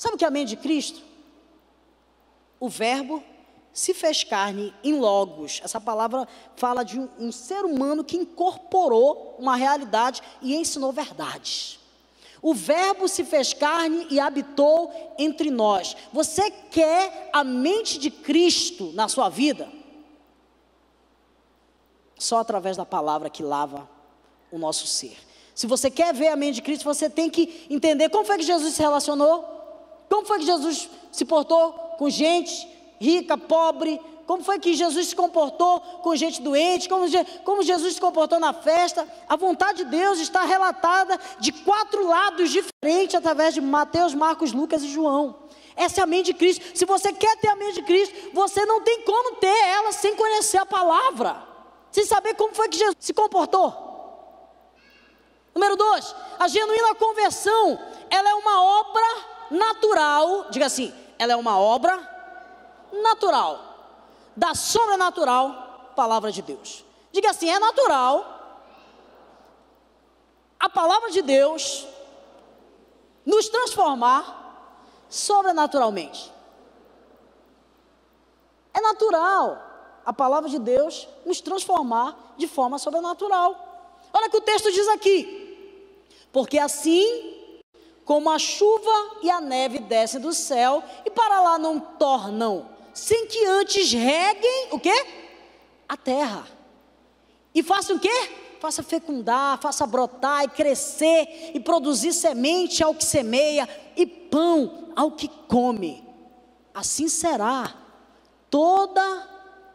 Sabe 0.00 0.14
o 0.14 0.18
que 0.18 0.24
é 0.24 0.28
a 0.28 0.30
mente 0.30 0.48
de 0.48 0.56
Cristo? 0.56 1.02
O 2.58 2.70
Verbo 2.70 3.22
se 3.70 3.92
fez 3.92 4.24
carne 4.24 4.72
em 4.82 4.98
logos. 4.98 5.60
Essa 5.62 5.78
palavra 5.78 6.26
fala 6.56 6.82
de 6.82 6.98
um, 6.98 7.06
um, 7.18 7.30
ser 7.30 7.66
humano 7.66 8.02
que 8.02 8.16
incorporou 8.16 9.36
uma 9.38 9.56
realidade 9.56 10.22
e 10.40 10.56
ensinou 10.56 10.90
verdades. 10.90 11.78
O 12.40 12.54
Verbo 12.54 13.06
se 13.08 13.24
fez 13.24 13.52
carne 13.52 14.06
e 14.10 14.18
habitou 14.18 14.90
entre 15.18 15.50
nós. 15.50 15.94
Você 16.14 16.50
quer 16.50 17.28
a 17.30 17.44
mente 17.44 17.98
de 17.98 18.10
Cristo 18.10 18.92
na 18.94 19.06
sua 19.06 19.28
vida? 19.28 19.68
Só 22.18 22.38
através 22.38 22.74
da 22.74 22.86
palavra 22.86 23.28
que 23.28 23.42
lava 23.42 23.86
o 24.50 24.56
nosso 24.56 24.86
ser. 24.86 25.18
Se 25.54 25.66
você 25.66 25.90
quer 25.90 26.14
ver 26.14 26.28
a 26.28 26.36
mente 26.36 26.54
de 26.54 26.62
Cristo, 26.62 26.84
você 26.84 27.10
tem 27.10 27.28
que 27.28 27.66
entender 27.68 28.08
como 28.08 28.24
foi 28.24 28.38
que 28.38 28.44
Jesus 28.44 28.72
se 28.72 28.80
relacionou, 28.80 29.59
como 30.10 30.26
foi 30.26 30.40
que 30.40 30.44
Jesus 30.44 30.90
se 31.12 31.24
portou 31.24 31.72
com 31.96 32.10
gente, 32.10 32.68
rica, 33.00 33.38
pobre, 33.38 34.00
como 34.26 34.42
foi 34.42 34.58
que 34.58 34.74
Jesus 34.74 35.08
se 35.08 35.16
comportou 35.16 35.80
com 36.02 36.14
gente 36.16 36.42
doente, 36.42 36.88
como, 36.88 37.06
como, 37.44 37.62
Jesus 37.62 37.94
se 37.94 38.00
comportou 38.00 38.38
na 38.38 38.52
festa. 38.52 39.06
A 39.28 39.36
vontade 39.36 39.84
de 39.84 39.90
Deus 39.90 40.18
está 40.18 40.44
relatada 40.44 41.18
de 41.38 41.52
quatro 41.52 42.06
lados 42.06 42.50
diferentes 42.50 43.14
através 43.14 43.54
de 43.54 43.60
Mateus, 43.60 44.14
Marcos, 44.14 44.52
Lucas 44.52 44.82
e 44.82 44.88
João. 44.88 45.48
Essa 45.76 46.00
é 46.00 46.04
a 46.04 46.06
mente 46.06 46.26
de 46.26 46.34
Cristo. 46.34 46.76
Se 46.76 46.84
você 46.84 47.12
quer 47.12 47.36
ter 47.38 47.48
a 47.48 47.56
mente 47.56 47.74
de 47.74 47.82
Cristo, 47.82 48.14
você 48.32 48.66
não 48.66 48.80
tem 48.82 49.02
como 49.02 49.36
ter 49.36 49.46
ela 49.46 49.92
sem 49.92 50.14
conhecer 50.14 50.58
a 50.58 50.66
palavra, 50.66 51.42
sem 51.90 52.04
saber 52.04 52.34
como 52.34 52.54
foi 52.54 52.68
que 52.68 52.78
Jesus 52.78 52.96
se 52.98 53.14
comportou. 53.14 53.72
Número 55.54 55.76
dois, 55.76 56.14
a 56.38 56.46
genuína 56.48 56.94
conversão, 56.96 57.78
ela 58.08 58.30
é 58.30 58.34
uma 58.34 58.62
obra 58.80 59.39
natural, 59.50 60.50
diga 60.50 60.66
assim, 60.66 60.92
ela 61.18 61.32
é 61.32 61.36
uma 61.36 61.58
obra 61.58 61.98
natural, 62.92 63.58
da 64.36 64.54
sobrenatural 64.54 65.92
palavra 65.94 66.32
de 66.32 66.40
Deus. 66.40 66.84
Diga 67.12 67.30
assim: 67.30 67.50
é 67.50 67.58
natural 67.58 68.38
a 70.58 70.68
palavra 70.68 71.10
de 71.10 71.22
Deus 71.22 71.86
nos 73.24 73.48
transformar 73.48 74.22
sobrenaturalmente. 75.08 76.32
É 78.72 78.80
natural 78.80 79.62
a 80.04 80.12
palavra 80.12 80.48
de 80.48 80.58
Deus 80.58 81.08
nos 81.26 81.40
transformar 81.40 82.34
de 82.38 82.46
forma 82.46 82.78
sobrenatural. 82.78 83.50
Olha 84.12 84.28
o 84.28 84.30
que 84.30 84.36
o 84.36 84.40
texto 84.40 84.72
diz 84.72 84.88
aqui. 84.88 85.38
Porque 86.32 86.58
assim 86.58 87.39
como 88.10 88.28
a 88.28 88.40
chuva 88.40 89.18
e 89.22 89.30
a 89.30 89.40
neve 89.40 89.78
descem 89.78 90.20
do 90.20 90.32
céu 90.32 90.82
e 91.06 91.10
para 91.10 91.40
lá 91.42 91.56
não 91.56 91.78
tornam 91.78 92.68
sem 92.92 93.28
que 93.28 93.46
antes 93.46 93.92
reguem 93.92 94.66
o 94.72 94.80
quê? 94.80 95.06
A 95.88 95.96
terra. 95.96 96.44
E 97.54 97.62
faça 97.62 97.94
o 97.94 98.00
quê? 98.00 98.30
Faça 98.58 98.82
fecundar, 98.82 99.60
faça 99.60 99.86
brotar 99.86 100.42
e 100.42 100.48
crescer 100.48 101.52
e 101.54 101.60
produzir 101.60 102.12
semente 102.12 102.82
ao 102.82 102.96
que 102.96 103.04
semeia 103.04 103.68
e 103.96 104.04
pão 104.04 104.88
ao 104.96 105.12
que 105.12 105.28
come. 105.46 106.04
Assim 106.74 107.06
será 107.08 107.72
toda 108.50 109.28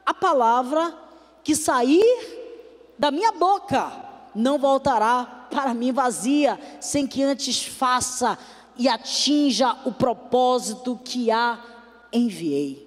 a 0.05 0.13
palavra 0.13 0.93
que 1.41 1.55
sair 1.55 2.93
da 2.99 3.11
minha 3.11 3.31
boca 3.31 4.04
não 4.35 4.59
voltará 4.59 5.47
para 5.49 5.73
mim 5.73 5.93
vazia, 5.93 6.59
sem 6.81 7.07
que 7.07 7.23
antes 7.23 7.65
faça 7.65 8.37
e 8.77 8.89
atinja 8.89 9.75
o 9.85 9.91
propósito 9.91 10.99
que 11.03 11.31
a 11.31 11.57
enviei. 12.11 12.85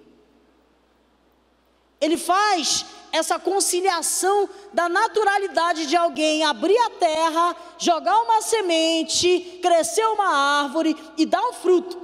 Ele 2.00 2.16
faz 2.16 2.84
essa 3.10 3.38
conciliação 3.38 4.48
da 4.72 4.88
naturalidade 4.88 5.86
de 5.86 5.96
alguém 5.96 6.44
abrir 6.44 6.78
a 6.78 6.90
terra, 6.90 7.56
jogar 7.78 8.20
uma 8.20 8.40
semente, 8.42 9.58
crescer 9.62 10.04
uma 10.06 10.28
árvore 10.62 10.96
e 11.16 11.24
dar 11.24 11.42
um 11.42 11.52
fruto. 11.54 12.00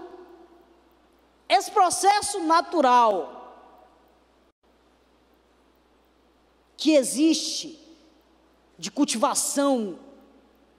Esse 1.49 1.71
processo 1.71 2.41
natural 2.41 3.35
que 6.77 6.93
existe 6.97 7.84
de 8.79 8.91
cultivação, 8.91 9.99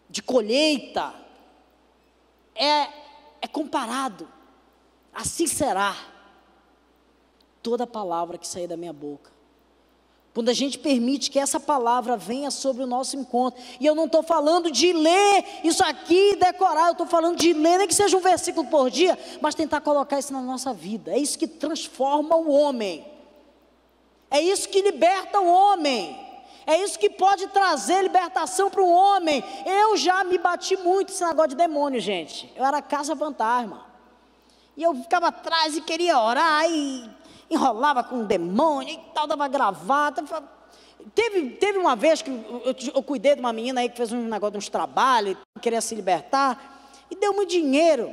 de 0.09 0.21
colheita, 0.21 1.13
é, 2.53 2.89
é 3.41 3.47
comparado. 3.47 4.27
Assim 5.13 5.47
será 5.47 5.95
toda 7.61 7.87
palavra 7.87 8.37
que 8.37 8.47
sair 8.47 8.67
da 8.67 8.77
minha 8.77 8.93
boca. 8.93 9.35
Quando 10.33 10.49
a 10.49 10.53
gente 10.53 10.77
permite 10.77 11.31
que 11.31 11.39
essa 11.39 11.61
palavra 11.61 12.17
venha 12.17 12.51
sobre 12.51 12.83
o 12.83 12.87
nosso 12.87 13.15
encontro. 13.15 13.63
E 13.79 13.85
eu 13.85 13.95
não 13.95 14.03
estou 14.03 14.21
falando 14.21 14.69
de 14.69 14.91
ler 14.91 15.45
isso 15.63 15.81
aqui 15.81 16.31
e 16.31 16.35
decorar, 16.35 16.87
eu 16.87 16.91
estou 16.91 17.07
falando 17.07 17.37
de 17.37 17.53
ler, 17.53 17.77
nem 17.77 17.87
que 17.87 17.95
seja 17.95 18.17
um 18.17 18.19
versículo 18.19 18.67
por 18.67 18.91
dia, 18.91 19.17
mas 19.39 19.55
tentar 19.55 19.79
colocar 19.79 20.19
isso 20.19 20.33
na 20.33 20.41
nossa 20.41 20.73
vida. 20.73 21.13
É 21.13 21.17
isso 21.17 21.39
que 21.39 21.47
transforma 21.47 22.35
o 22.35 22.51
homem. 22.51 23.05
É 24.29 24.41
isso 24.41 24.67
que 24.67 24.81
liberta 24.81 25.39
o 25.39 25.47
homem. 25.47 26.24
É 26.67 26.81
isso 26.83 26.97
que 26.97 27.09
pode 27.09 27.47
trazer 27.47 28.01
libertação 28.01 28.69
para 28.69 28.81
o 28.81 28.89
homem. 28.89 29.43
Eu 29.65 29.95
já 29.95 30.23
me 30.23 30.37
bati 30.37 30.75
muito 30.77 31.11
esse 31.11 31.23
negócio 31.23 31.49
de 31.49 31.55
demônio, 31.55 31.99
gente. 31.99 32.51
Eu 32.55 32.65
era 32.65 32.81
casa 32.81 33.15
fantasma. 33.15 33.85
E 34.75 34.83
eu 34.83 34.95
ficava 34.95 35.27
atrás 35.27 35.77
e 35.77 35.81
queria 35.81 36.19
orar 36.19 36.69
e 36.69 37.09
enrolava 37.49 38.03
com 38.03 38.17
um 38.17 38.25
demônio 38.25 38.93
e 38.93 38.99
tal, 39.13 39.27
dava 39.27 39.47
gravata. 39.47 40.23
Teve, 41.13 41.51
teve 41.51 41.77
uma 41.77 41.95
vez 41.95 42.21
que 42.21 42.31
eu, 42.31 42.75
eu, 42.95 43.03
cuidei 43.03 43.35
de 43.35 43.39
uma 43.39 43.53
menina 43.53 43.81
aí 43.81 43.89
que 43.89 43.95
fez 43.95 44.11
um 44.11 44.27
negócio, 44.27 44.57
uns 44.57 44.69
trabalhos, 44.69 45.37
queria 45.61 45.79
se 45.81 45.93
libertar, 45.93 46.89
e 47.11 47.15
deu 47.15 47.31
muito 47.33 47.51
dinheiro 47.51 48.11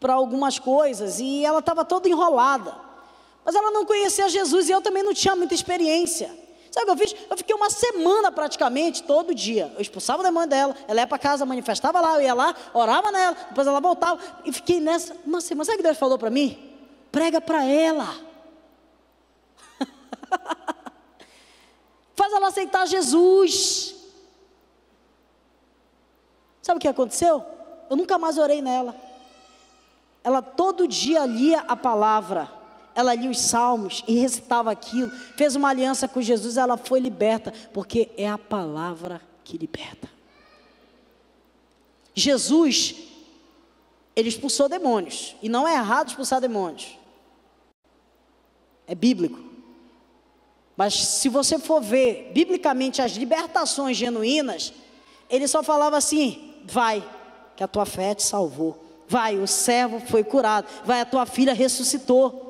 para 0.00 0.14
algumas 0.14 0.58
coisas, 0.58 1.20
e 1.20 1.44
ela 1.44 1.60
estava 1.60 1.84
toda 1.84 2.08
enrolada. 2.08 2.74
Mas 3.44 3.54
ela 3.54 3.70
não 3.70 3.86
conhecia 3.86 4.28
Jesus 4.28 4.68
e 4.68 4.72
eu 4.72 4.82
também 4.82 5.02
não 5.02 5.14
tinha 5.14 5.36
muita 5.36 5.54
experiência. 5.54 6.47
Sabe 6.70 6.84
o 6.90 6.96
que 6.96 7.02
eu 7.02 7.08
fiz? 7.08 7.16
Eu 7.30 7.36
fiquei 7.36 7.54
uma 7.54 7.70
semana 7.70 8.30
praticamente, 8.30 9.02
todo 9.02 9.34
dia. 9.34 9.72
Eu 9.74 9.80
expulsava 9.80 10.20
o 10.20 10.24
demônio 10.24 10.48
dela, 10.48 10.76
ela 10.86 11.00
ia 11.00 11.06
para 11.06 11.18
casa, 11.18 11.46
manifestava 11.46 12.00
lá, 12.00 12.14
eu 12.16 12.22
ia 12.22 12.34
lá, 12.34 12.54
orava 12.74 13.10
nela, 13.10 13.36
depois 13.48 13.66
ela 13.66 13.80
voltava. 13.80 14.20
E 14.44 14.52
fiquei 14.52 14.80
nessa 14.80 15.16
uma 15.24 15.40
semana. 15.40 15.64
Sabe 15.64 15.76
o 15.76 15.78
que 15.78 15.84
Deus 15.84 15.98
falou 15.98 16.18
para 16.18 16.30
mim? 16.30 16.58
Prega 17.10 17.40
para 17.40 17.64
ela. 17.64 18.14
Faz 22.14 22.32
ela 22.32 22.48
aceitar 22.48 22.86
Jesus. 22.86 23.94
Sabe 26.60 26.76
o 26.76 26.80
que 26.80 26.88
aconteceu? 26.88 27.44
Eu 27.88 27.96
nunca 27.96 28.18
mais 28.18 28.36
orei 28.36 28.60
nela. 28.60 28.94
Ela 30.22 30.42
todo 30.42 30.86
dia 30.86 31.24
lia 31.24 31.60
a 31.60 31.74
palavra 31.74 32.57
ela 32.98 33.14
lia 33.14 33.30
os 33.30 33.38
salmos 33.38 34.02
e 34.08 34.18
recitava 34.18 34.72
aquilo, 34.72 35.08
fez 35.36 35.54
uma 35.54 35.68
aliança 35.68 36.08
com 36.08 36.20
Jesus, 36.20 36.56
ela 36.56 36.76
foi 36.76 36.98
liberta, 36.98 37.52
porque 37.72 38.10
é 38.16 38.28
a 38.28 38.36
palavra 38.36 39.22
que 39.44 39.56
liberta. 39.56 40.10
Jesus, 42.12 42.96
ele 44.16 44.28
expulsou 44.28 44.68
demônios, 44.68 45.36
e 45.40 45.48
não 45.48 45.66
é 45.66 45.74
errado 45.74 46.08
expulsar 46.08 46.40
demônios, 46.40 46.98
é 48.84 48.96
bíblico. 48.96 49.38
Mas 50.76 50.94
se 50.94 51.28
você 51.28 51.56
for 51.56 51.80
ver 51.80 52.32
biblicamente 52.34 53.00
as 53.00 53.12
libertações 53.12 53.96
genuínas, 53.96 54.72
ele 55.30 55.46
só 55.46 55.62
falava 55.62 55.96
assim: 55.96 56.52
vai, 56.64 57.08
que 57.54 57.62
a 57.62 57.68
tua 57.68 57.86
fé 57.86 58.12
te 58.12 58.24
salvou. 58.24 58.84
Vai, 59.06 59.38
o 59.38 59.46
servo 59.46 60.00
foi 60.00 60.24
curado. 60.24 60.66
Vai, 60.84 61.00
a 61.00 61.06
tua 61.06 61.26
filha 61.26 61.54
ressuscitou. 61.54 62.47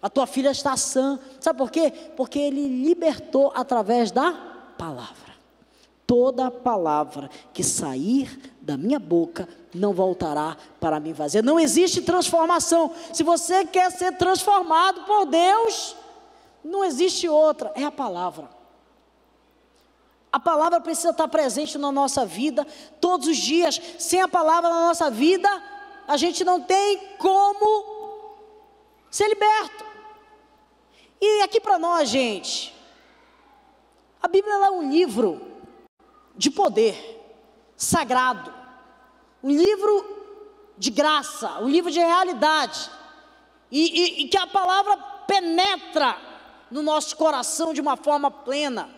A 0.00 0.08
tua 0.08 0.26
filha 0.26 0.50
está 0.50 0.76
sã. 0.76 1.18
Sabe 1.40 1.58
por 1.58 1.70
quê? 1.70 1.90
Porque 2.16 2.38
ele 2.38 2.84
libertou 2.84 3.52
através 3.54 4.10
da 4.10 4.32
palavra. 4.76 5.28
Toda 6.06 6.50
palavra 6.50 7.28
que 7.52 7.62
sair 7.62 8.54
da 8.60 8.76
minha 8.76 8.98
boca 8.98 9.48
não 9.74 9.92
voltará 9.92 10.56
para 10.80 10.98
mim 10.98 11.12
vazia. 11.12 11.42
Não 11.42 11.60
existe 11.60 12.00
transformação. 12.00 12.92
Se 13.12 13.22
você 13.22 13.64
quer 13.64 13.90
ser 13.90 14.16
transformado 14.16 15.02
por 15.02 15.26
Deus, 15.26 15.96
não 16.64 16.84
existe 16.84 17.28
outra, 17.28 17.72
é 17.74 17.84
a 17.84 17.90
palavra. 17.90 18.48
A 20.32 20.38
palavra 20.38 20.80
precisa 20.80 21.10
estar 21.10 21.28
presente 21.28 21.76
na 21.78 21.90
nossa 21.90 22.24
vida 22.24 22.66
todos 23.00 23.26
os 23.26 23.36
dias. 23.36 23.80
Sem 23.98 24.20
a 24.20 24.28
palavra 24.28 24.70
na 24.70 24.88
nossa 24.88 25.10
vida, 25.10 25.48
a 26.06 26.16
gente 26.16 26.44
não 26.44 26.60
tem 26.60 27.16
como 27.18 27.98
ser 29.10 29.28
liberto. 29.28 29.87
E 31.20 31.42
aqui 31.42 31.60
para 31.60 31.78
nós, 31.78 32.08
gente, 32.08 32.74
a 34.22 34.28
Bíblia 34.28 34.54
é 34.54 34.70
um 34.70 34.90
livro 34.90 35.40
de 36.36 36.50
poder, 36.50 36.96
sagrado, 37.76 38.52
um 39.42 39.50
livro 39.50 40.16
de 40.76 40.90
graça, 40.90 41.58
um 41.60 41.68
livro 41.68 41.90
de 41.90 41.98
realidade, 41.98 42.90
e, 43.70 43.80
e, 43.80 44.22
e 44.22 44.28
que 44.28 44.36
a 44.36 44.46
palavra 44.46 44.96
penetra 45.26 46.16
no 46.70 46.82
nosso 46.82 47.16
coração 47.16 47.74
de 47.74 47.80
uma 47.80 47.96
forma 47.96 48.30
plena. 48.30 48.88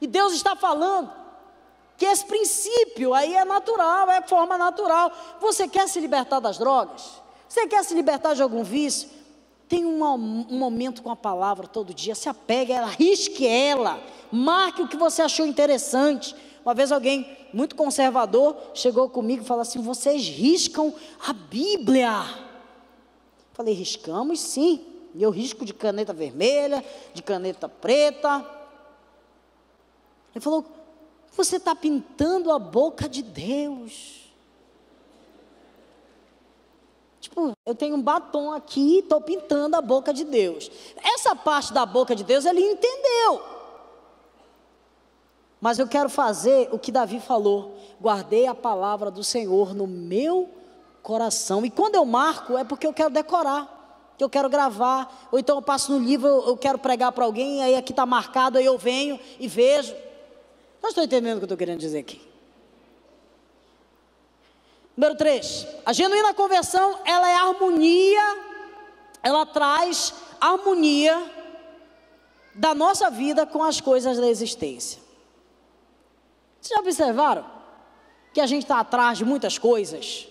E 0.00 0.06
Deus 0.06 0.32
está 0.32 0.56
falando 0.56 1.12
que 1.96 2.06
esse 2.06 2.24
princípio 2.24 3.12
aí 3.12 3.34
é 3.34 3.44
natural, 3.44 4.10
é 4.10 4.22
forma 4.22 4.56
natural. 4.56 5.12
Você 5.40 5.68
quer 5.68 5.86
se 5.88 6.00
libertar 6.00 6.40
das 6.40 6.58
drogas? 6.58 7.20
Você 7.48 7.66
quer 7.66 7.84
se 7.84 7.94
libertar 7.94 8.34
de 8.34 8.42
algum 8.42 8.62
vício? 8.62 9.19
Tem 9.70 9.86
um, 9.86 9.98
momento 10.50 11.00
com 11.00 11.12
a 11.12 11.16
palavra 11.16 11.68
todo 11.68 11.94
dia, 11.94 12.16
se 12.16 12.28
apegue 12.28 12.72
a 12.72 12.78
ela, 12.78 12.86
risque 12.88 13.46
ela, 13.46 14.02
marque 14.32 14.82
o 14.82 14.88
que 14.88 14.96
você 14.96 15.22
achou 15.22 15.46
interessante. 15.46 16.34
Uma 16.64 16.74
vez 16.74 16.90
alguém 16.90 17.38
muito 17.52 17.76
conservador 17.76 18.56
chegou 18.74 19.08
comigo 19.08 19.44
e 19.44 19.46
falou 19.46 19.62
assim: 19.62 19.80
vocês 19.80 20.26
riscam 20.26 20.92
a 21.24 21.32
Bíblia. 21.32 22.10
Falei, 23.52 23.72
riscamos 23.72 24.40
sim. 24.40 24.84
Eu 25.14 25.30
risco 25.30 25.64
de 25.64 25.72
caneta 25.72 26.12
vermelha, 26.12 26.84
de 27.14 27.22
caneta 27.22 27.68
preta. 27.68 28.44
Ele 30.34 30.42
falou: 30.42 30.64
você 31.30 31.58
está 31.58 31.76
pintando 31.76 32.50
a 32.50 32.58
boca 32.58 33.08
de 33.08 33.22
Deus. 33.22 34.19
Tipo, 37.20 37.52
eu 37.66 37.74
tenho 37.74 37.96
um 37.96 38.02
batom 38.02 38.50
aqui 38.52 38.96
e 38.96 38.98
estou 39.00 39.20
pintando 39.20 39.76
a 39.76 39.82
boca 39.82 40.12
de 40.12 40.24
Deus. 40.24 40.70
Essa 40.96 41.36
parte 41.36 41.72
da 41.72 41.84
boca 41.84 42.16
de 42.16 42.24
Deus 42.24 42.46
ele 42.46 42.60
entendeu. 42.62 43.42
Mas 45.60 45.78
eu 45.78 45.86
quero 45.86 46.08
fazer 46.08 46.70
o 46.72 46.78
que 46.78 46.90
Davi 46.90 47.20
falou: 47.20 47.76
guardei 48.00 48.46
a 48.46 48.54
palavra 48.54 49.10
do 49.10 49.22
Senhor 49.22 49.74
no 49.74 49.86
meu 49.86 50.48
coração. 51.02 51.64
E 51.66 51.70
quando 51.70 51.96
eu 51.96 52.06
marco, 52.06 52.56
é 52.56 52.64
porque 52.64 52.86
eu 52.86 52.92
quero 52.94 53.10
decorar, 53.10 54.14
que 54.16 54.24
eu 54.24 54.30
quero 54.30 54.48
gravar. 54.48 55.28
Ou 55.30 55.38
então 55.38 55.56
eu 55.56 55.62
passo 55.62 55.92
no 55.92 55.98
livro, 55.98 56.26
eu 56.26 56.56
quero 56.56 56.78
pregar 56.78 57.12
para 57.12 57.26
alguém, 57.26 57.62
aí 57.62 57.76
aqui 57.76 57.92
está 57.92 58.06
marcado, 58.06 58.56
aí 58.56 58.64
eu 58.64 58.78
venho 58.78 59.20
e 59.38 59.46
vejo. 59.46 59.94
Não 60.82 60.88
estou 60.88 61.04
entendendo 61.04 61.36
o 61.36 61.40
que 61.40 61.44
eu 61.44 61.46
estou 61.46 61.58
querendo 61.58 61.80
dizer 61.80 61.98
aqui. 61.98 62.29
Número 65.00 65.16
3, 65.16 65.66
a 65.86 65.94
genuína 65.94 66.34
conversão, 66.34 67.00
ela 67.06 67.26
é 67.26 67.34
harmonia, 67.34 68.20
ela 69.22 69.46
traz 69.46 70.12
harmonia 70.38 71.18
da 72.54 72.74
nossa 72.74 73.08
vida 73.08 73.46
com 73.46 73.62
as 73.62 73.80
coisas 73.80 74.18
da 74.18 74.28
existência. 74.28 75.00
Vocês 76.60 76.76
já 76.76 76.80
observaram 76.82 77.46
que 78.34 78.42
a 78.42 78.46
gente 78.46 78.64
está 78.64 78.80
atrás 78.80 79.16
de 79.16 79.24
muitas 79.24 79.56
coisas? 79.56 80.28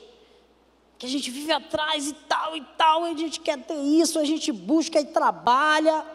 Que 1.00 1.08
a 1.08 1.10
gente 1.10 1.32
vive 1.32 1.52
atrás 1.52 2.06
e 2.06 2.14
tal 2.14 2.56
e 2.56 2.62
tal, 2.78 3.08
e 3.08 3.14
a 3.14 3.18
gente 3.18 3.40
quer 3.40 3.58
ter 3.58 3.74
isso, 3.74 4.20
a 4.20 4.24
gente 4.24 4.52
busca 4.52 5.02
e 5.02 5.06
trabalha. 5.06 6.06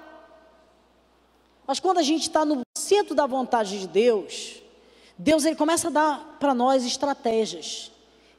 Mas 1.66 1.80
quando 1.80 1.98
a 1.98 2.04
gente 2.04 2.22
está 2.22 2.44
no 2.44 2.60
centro 2.78 3.16
da 3.16 3.26
vontade 3.26 3.80
de 3.80 3.88
Deus, 3.88 4.62
Deus 5.18 5.44
ele 5.44 5.56
começa 5.56 5.88
a 5.88 5.90
dar 5.90 6.36
para 6.38 6.54
nós 6.54 6.86
estratégias 6.86 7.92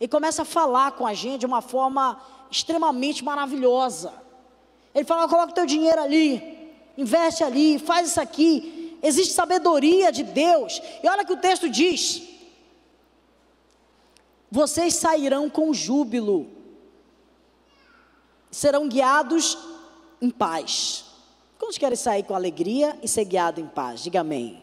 ele 0.05 0.11
começa 0.11 0.43
a 0.43 0.45
falar 0.45 0.91
com 0.91 1.07
a 1.07 1.15
gente 1.15 1.39
de 1.39 1.45
uma 1.47 1.63
forma 1.63 2.21
extremamente 2.51 3.23
maravilhosa. 3.23 4.13
Ele 4.93 5.03
fala: 5.03 5.27
coloca 5.27 5.51
teu 5.51 5.65
dinheiro 5.65 5.99
ali, 5.99 6.71
investe 6.95 7.43
ali, 7.43 7.79
faz 7.79 8.09
isso 8.09 8.21
aqui. 8.21 8.95
Existe 9.01 9.33
sabedoria 9.33 10.11
de 10.11 10.21
Deus. 10.21 10.79
E 11.01 11.09
olha 11.09 11.25
que 11.25 11.33
o 11.33 11.37
texto 11.37 11.67
diz: 11.67 12.21
vocês 14.51 14.93
sairão 14.93 15.49
com 15.49 15.73
júbilo, 15.73 16.51
serão 18.51 18.87
guiados 18.87 19.57
em 20.21 20.29
paz. 20.29 21.05
Quantos 21.57 21.79
querem 21.79 21.97
sair 21.97 22.21
com 22.21 22.35
alegria 22.35 22.95
e 23.01 23.07
ser 23.07 23.25
guiado 23.25 23.59
em 23.59 23.65
paz? 23.65 24.03
Diga 24.03 24.21
amém. 24.21 24.61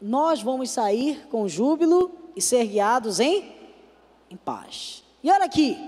Nós 0.00 0.40
vamos 0.40 0.70
sair 0.70 1.26
com 1.32 1.48
júbilo 1.48 2.12
e 2.36 2.40
ser 2.40 2.64
guiados 2.66 3.18
em 3.18 3.63
em 4.34 4.36
paz. 4.36 5.04
E 5.22 5.30
olha 5.30 5.44
aqui, 5.44 5.78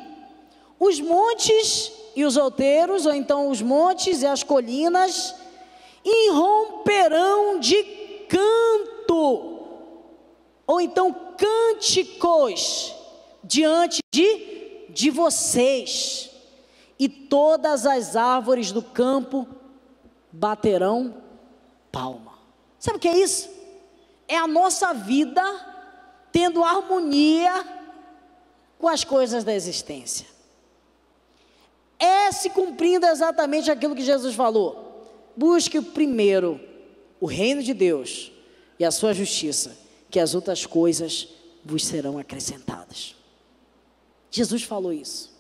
os 0.79 1.01
montes 1.01 1.93
e 2.15 2.25
os 2.25 2.37
outeiros, 2.37 3.05
ou 3.05 3.13
então 3.13 3.49
os 3.49 3.61
montes 3.61 4.23
e 4.23 4.27
as 4.27 4.43
colinas, 4.43 5.35
irromperão 6.05 7.59
de 7.59 7.83
canto, 8.29 9.67
ou 10.67 10.81
então 10.81 11.15
cânticos, 11.37 12.95
diante 13.43 14.01
de, 14.15 14.87
de 14.89 15.11
vocês, 15.11 16.31
e 16.99 17.09
todas 17.09 17.85
as 17.85 18.17
árvores 18.17 18.73
do 18.73 18.81
campo 18.81 19.47
baterão 20.33 21.23
palma. 21.93 22.33
Sabe 22.79 22.97
o 22.97 23.01
que 23.01 23.09
é 23.09 23.19
isso? 23.19 23.51
É 24.29 24.37
a 24.37 24.47
nossa 24.47 24.95
vida 24.95 25.43
tendo 26.33 26.65
harmonia 26.65 27.76
com 28.79 28.89
as 28.89 29.05
coisas 29.05 29.45
da 29.45 29.55
existência. 29.55 30.27
É 31.99 32.31
se 32.31 32.51
cumprindo 32.51 33.07
exatamente 33.07 33.71
aquilo 33.71 33.95
que 33.95 34.05
Jesus 34.05 34.35
falou. 34.35 35.07
Busque 35.37 35.81
primeiro 35.81 36.61
o 37.21 37.27
reino 37.27 37.63
de 37.63 37.73
Deus 37.73 38.31
e 38.79 38.85
a 38.85 38.91
sua 38.91 39.15
justiça, 39.15 39.77
que 40.11 40.21
as 40.21 40.35
outras 40.35 40.67
coisas 40.67 41.29
vos 41.65 41.85
serão 41.85 42.19
acrescentadas. 42.19 43.15
Jesus 44.31 44.63
falou 44.63 44.93
isso. 44.93 45.35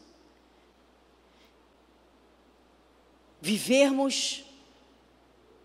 Vivermos 3.40 4.44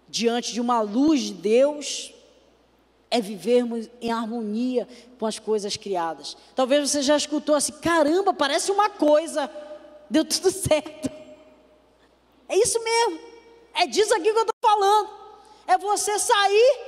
diante 0.09 0.53
de 0.53 0.59
uma 0.59 0.81
luz 0.81 1.21
de 1.21 1.33
Deus 1.33 2.13
é 3.11 3.19
vivermos 3.19 3.89
em 4.01 4.09
harmonia 4.09 4.87
com 5.19 5.25
as 5.25 5.37
coisas 5.37 5.75
criadas. 5.75 6.37
Talvez 6.55 6.89
você 6.89 7.01
já 7.01 7.17
escutou 7.17 7.53
assim: 7.53 7.73
caramba, 7.73 8.33
parece 8.33 8.71
uma 8.71 8.89
coisa, 8.89 9.51
deu 10.09 10.23
tudo 10.23 10.49
certo. 10.49 11.11
É 12.47 12.57
isso 12.57 12.81
mesmo, 12.81 13.19
é 13.73 13.85
disso 13.85 14.13
aqui 14.13 14.31
que 14.31 14.37
eu 14.37 14.41
estou 14.41 14.55
falando. 14.61 15.09
É 15.67 15.77
você 15.77 16.17
sair 16.17 16.79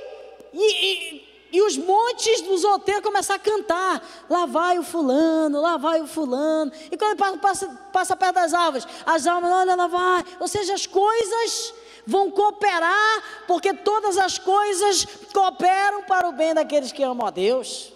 e, 0.52 0.84
e, 0.86 1.48
e 1.52 1.62
os 1.62 1.76
montes 1.76 2.40
dos 2.42 2.64
outeiros 2.64 3.04
começar 3.04 3.34
a 3.34 3.38
cantar. 3.38 4.06
Lá 4.28 4.46
vai 4.46 4.78
o 4.78 4.82
fulano, 4.82 5.60
lá 5.60 5.76
vai 5.76 6.00
o 6.02 6.06
fulano. 6.06 6.72
E 6.90 6.96
quando 6.96 7.16
passa, 7.16 7.38
passa, 7.38 7.68
passa 7.92 8.16
perto 8.16 8.34
das 8.34 8.52
árvores, 8.52 8.86
as 9.06 9.26
árvores, 9.26 9.54
olha, 9.54 9.74
lá 9.74 9.86
vai. 9.86 10.24
Ou 10.40 10.48
seja, 10.48 10.74
as 10.74 10.86
coisas 10.86 11.74
vão 12.06 12.30
cooperar, 12.30 13.44
porque 13.46 13.72
todas 13.72 14.18
as 14.18 14.38
coisas 14.38 15.06
cooperam 15.32 16.02
para 16.02 16.28
o 16.28 16.32
bem 16.32 16.54
daqueles 16.54 16.92
que 16.92 17.02
amam 17.02 17.26
a 17.26 17.30
Deus 17.30 17.92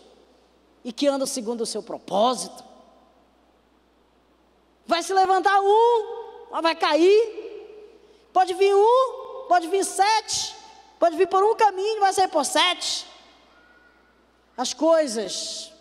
e 0.84 0.92
que 0.92 1.06
andam 1.06 1.26
segundo 1.26 1.62
o 1.62 1.66
seu 1.66 1.82
propósito. 1.82 2.64
Vai 4.86 5.02
se 5.02 5.12
levantar 5.12 5.60
um, 5.60 6.60
vai 6.62 6.74
cair. 6.74 7.36
Pode 8.32 8.54
vir 8.54 8.74
um, 8.74 9.46
pode 9.48 9.68
vir 9.68 9.84
sete, 9.84 10.54
pode 10.98 11.16
vir 11.16 11.28
por 11.28 11.42
um 11.42 11.54
caminho, 11.54 12.00
vai 12.00 12.12
sair 12.12 12.28
por 12.28 12.44
sete. 12.44 13.06
As 14.56 14.72
coisas 14.72 15.72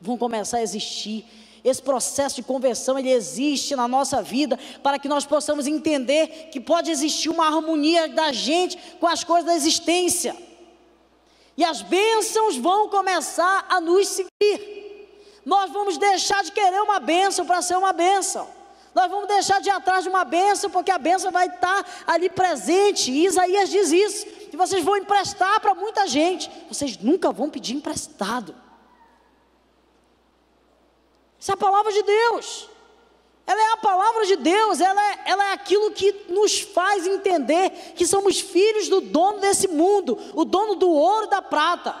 vão 0.00 0.18
começar 0.18 0.58
a 0.58 0.62
existir 0.62 1.26
esse 1.64 1.80
processo 1.80 2.36
de 2.36 2.42
conversão, 2.42 2.98
ele 2.98 3.10
existe 3.10 3.74
na 3.74 3.88
nossa 3.88 4.22
vida 4.22 4.58
para 4.82 4.98
que 4.98 5.08
nós 5.08 5.24
possamos 5.24 5.66
entender 5.66 6.50
que 6.52 6.60
pode 6.60 6.90
existir 6.90 7.30
uma 7.30 7.46
harmonia 7.46 8.06
da 8.08 8.32
gente 8.32 8.76
com 9.00 9.06
as 9.06 9.24
coisas 9.24 9.46
da 9.46 9.56
existência. 9.56 10.36
E 11.56 11.64
as 11.64 11.80
bênçãos 11.80 12.56
vão 12.58 12.88
começar 12.88 13.64
a 13.68 13.80
nos 13.80 14.08
seguir. 14.08 14.74
Nós 15.46 15.70
vamos 15.70 15.96
deixar 15.96 16.44
de 16.44 16.52
querer 16.52 16.82
uma 16.82 17.00
bênção 17.00 17.46
para 17.46 17.62
ser 17.62 17.76
uma 17.76 17.92
bênção. 17.92 18.46
Nós 18.94 19.10
vamos 19.10 19.26
deixar 19.26 19.60
de 19.60 19.68
ir 19.68 19.72
atrás 19.72 20.04
de 20.04 20.10
uma 20.10 20.24
bênção, 20.24 20.70
porque 20.70 20.90
a 20.90 20.98
bênção 20.98 21.32
vai 21.32 21.46
estar 21.46 21.84
ali 22.06 22.28
presente. 22.28 23.10
E 23.10 23.26
Isaías 23.26 23.70
diz 23.70 23.90
isso: 23.90 24.26
que 24.26 24.56
vocês 24.56 24.84
vão 24.84 24.96
emprestar 24.96 25.60
para 25.60 25.74
muita 25.74 26.06
gente, 26.06 26.50
vocês 26.68 26.96
nunca 26.98 27.32
vão 27.32 27.50
pedir 27.50 27.74
emprestado. 27.74 28.54
Essa 31.44 31.52
é 31.52 31.56
a 31.56 31.58
palavra 31.58 31.92
de 31.92 32.02
Deus. 32.02 32.70
Ela 33.46 33.60
é 33.60 33.72
a 33.72 33.76
palavra 33.76 34.24
de 34.24 34.36
Deus, 34.36 34.80
ela 34.80 35.12
é, 35.12 35.24
ela 35.26 35.44
é 35.50 35.52
aquilo 35.52 35.90
que 35.90 36.24
nos 36.30 36.60
faz 36.60 37.06
entender 37.06 37.68
que 37.94 38.06
somos 38.06 38.40
filhos 38.40 38.88
do 38.88 39.02
dono 39.02 39.40
desse 39.40 39.68
mundo, 39.68 40.18
o 40.32 40.46
dono 40.46 40.74
do 40.74 40.90
ouro 40.90 41.26
e 41.26 41.28
da 41.28 41.42
prata. 41.42 41.94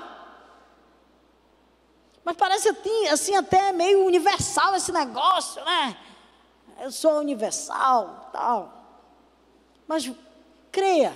Mas 2.24 2.34
parece 2.38 2.70
assim, 2.70 3.06
assim 3.08 3.36
até 3.36 3.70
meio 3.70 4.06
universal 4.06 4.76
esse 4.76 4.90
negócio, 4.90 5.62
né? 5.62 5.94
Eu 6.80 6.90
sou 6.90 7.18
universal, 7.18 8.30
tal. 8.32 8.72
Mas 9.86 10.10
creia 10.72 11.14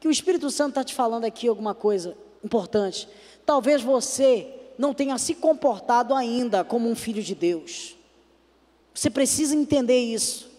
que 0.00 0.08
o 0.08 0.10
Espírito 0.10 0.48
Santo 0.48 0.70
está 0.70 0.84
te 0.84 0.94
falando 0.94 1.26
aqui 1.26 1.46
alguma 1.48 1.74
coisa 1.74 2.16
importante. 2.42 3.06
Talvez 3.44 3.82
você 3.82 4.61
não 4.78 4.94
tenha 4.94 5.18
se 5.18 5.34
comportado 5.34 6.14
ainda 6.14 6.64
como 6.64 6.88
um 6.88 6.94
filho 6.94 7.22
de 7.22 7.34
Deus. 7.34 7.96
Você 8.94 9.10
precisa 9.10 9.54
entender 9.54 9.98
isso. 9.98 10.50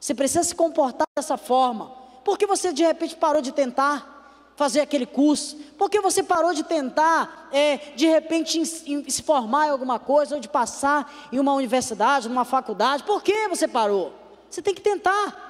Você 0.00 0.14
precisa 0.14 0.44
se 0.44 0.54
comportar 0.54 1.06
dessa 1.16 1.36
forma. 1.36 1.92
Porque 2.24 2.46
você 2.46 2.72
de 2.72 2.82
repente 2.82 3.16
parou 3.16 3.40
de 3.40 3.52
tentar 3.52 4.16
fazer 4.56 4.80
aquele 4.80 5.06
curso? 5.06 5.56
Porque 5.78 6.00
você 6.00 6.22
parou 6.22 6.52
de 6.52 6.62
tentar, 6.62 7.48
é, 7.52 7.76
de 7.94 8.06
repente, 8.06 8.58
em, 8.58 8.92
em, 8.92 9.08
se 9.08 9.22
formar 9.22 9.66
em 9.66 9.70
alguma 9.70 9.98
coisa, 9.98 10.34
ou 10.34 10.40
de 10.40 10.48
passar 10.48 11.28
em 11.32 11.38
uma 11.38 11.54
universidade, 11.54 12.28
numa 12.28 12.44
faculdade? 12.44 13.04
Por 13.04 13.22
que 13.22 13.48
você 13.48 13.68
parou? 13.68 14.12
Você 14.50 14.60
tem 14.60 14.74
que 14.74 14.80
tentar. 14.80 15.46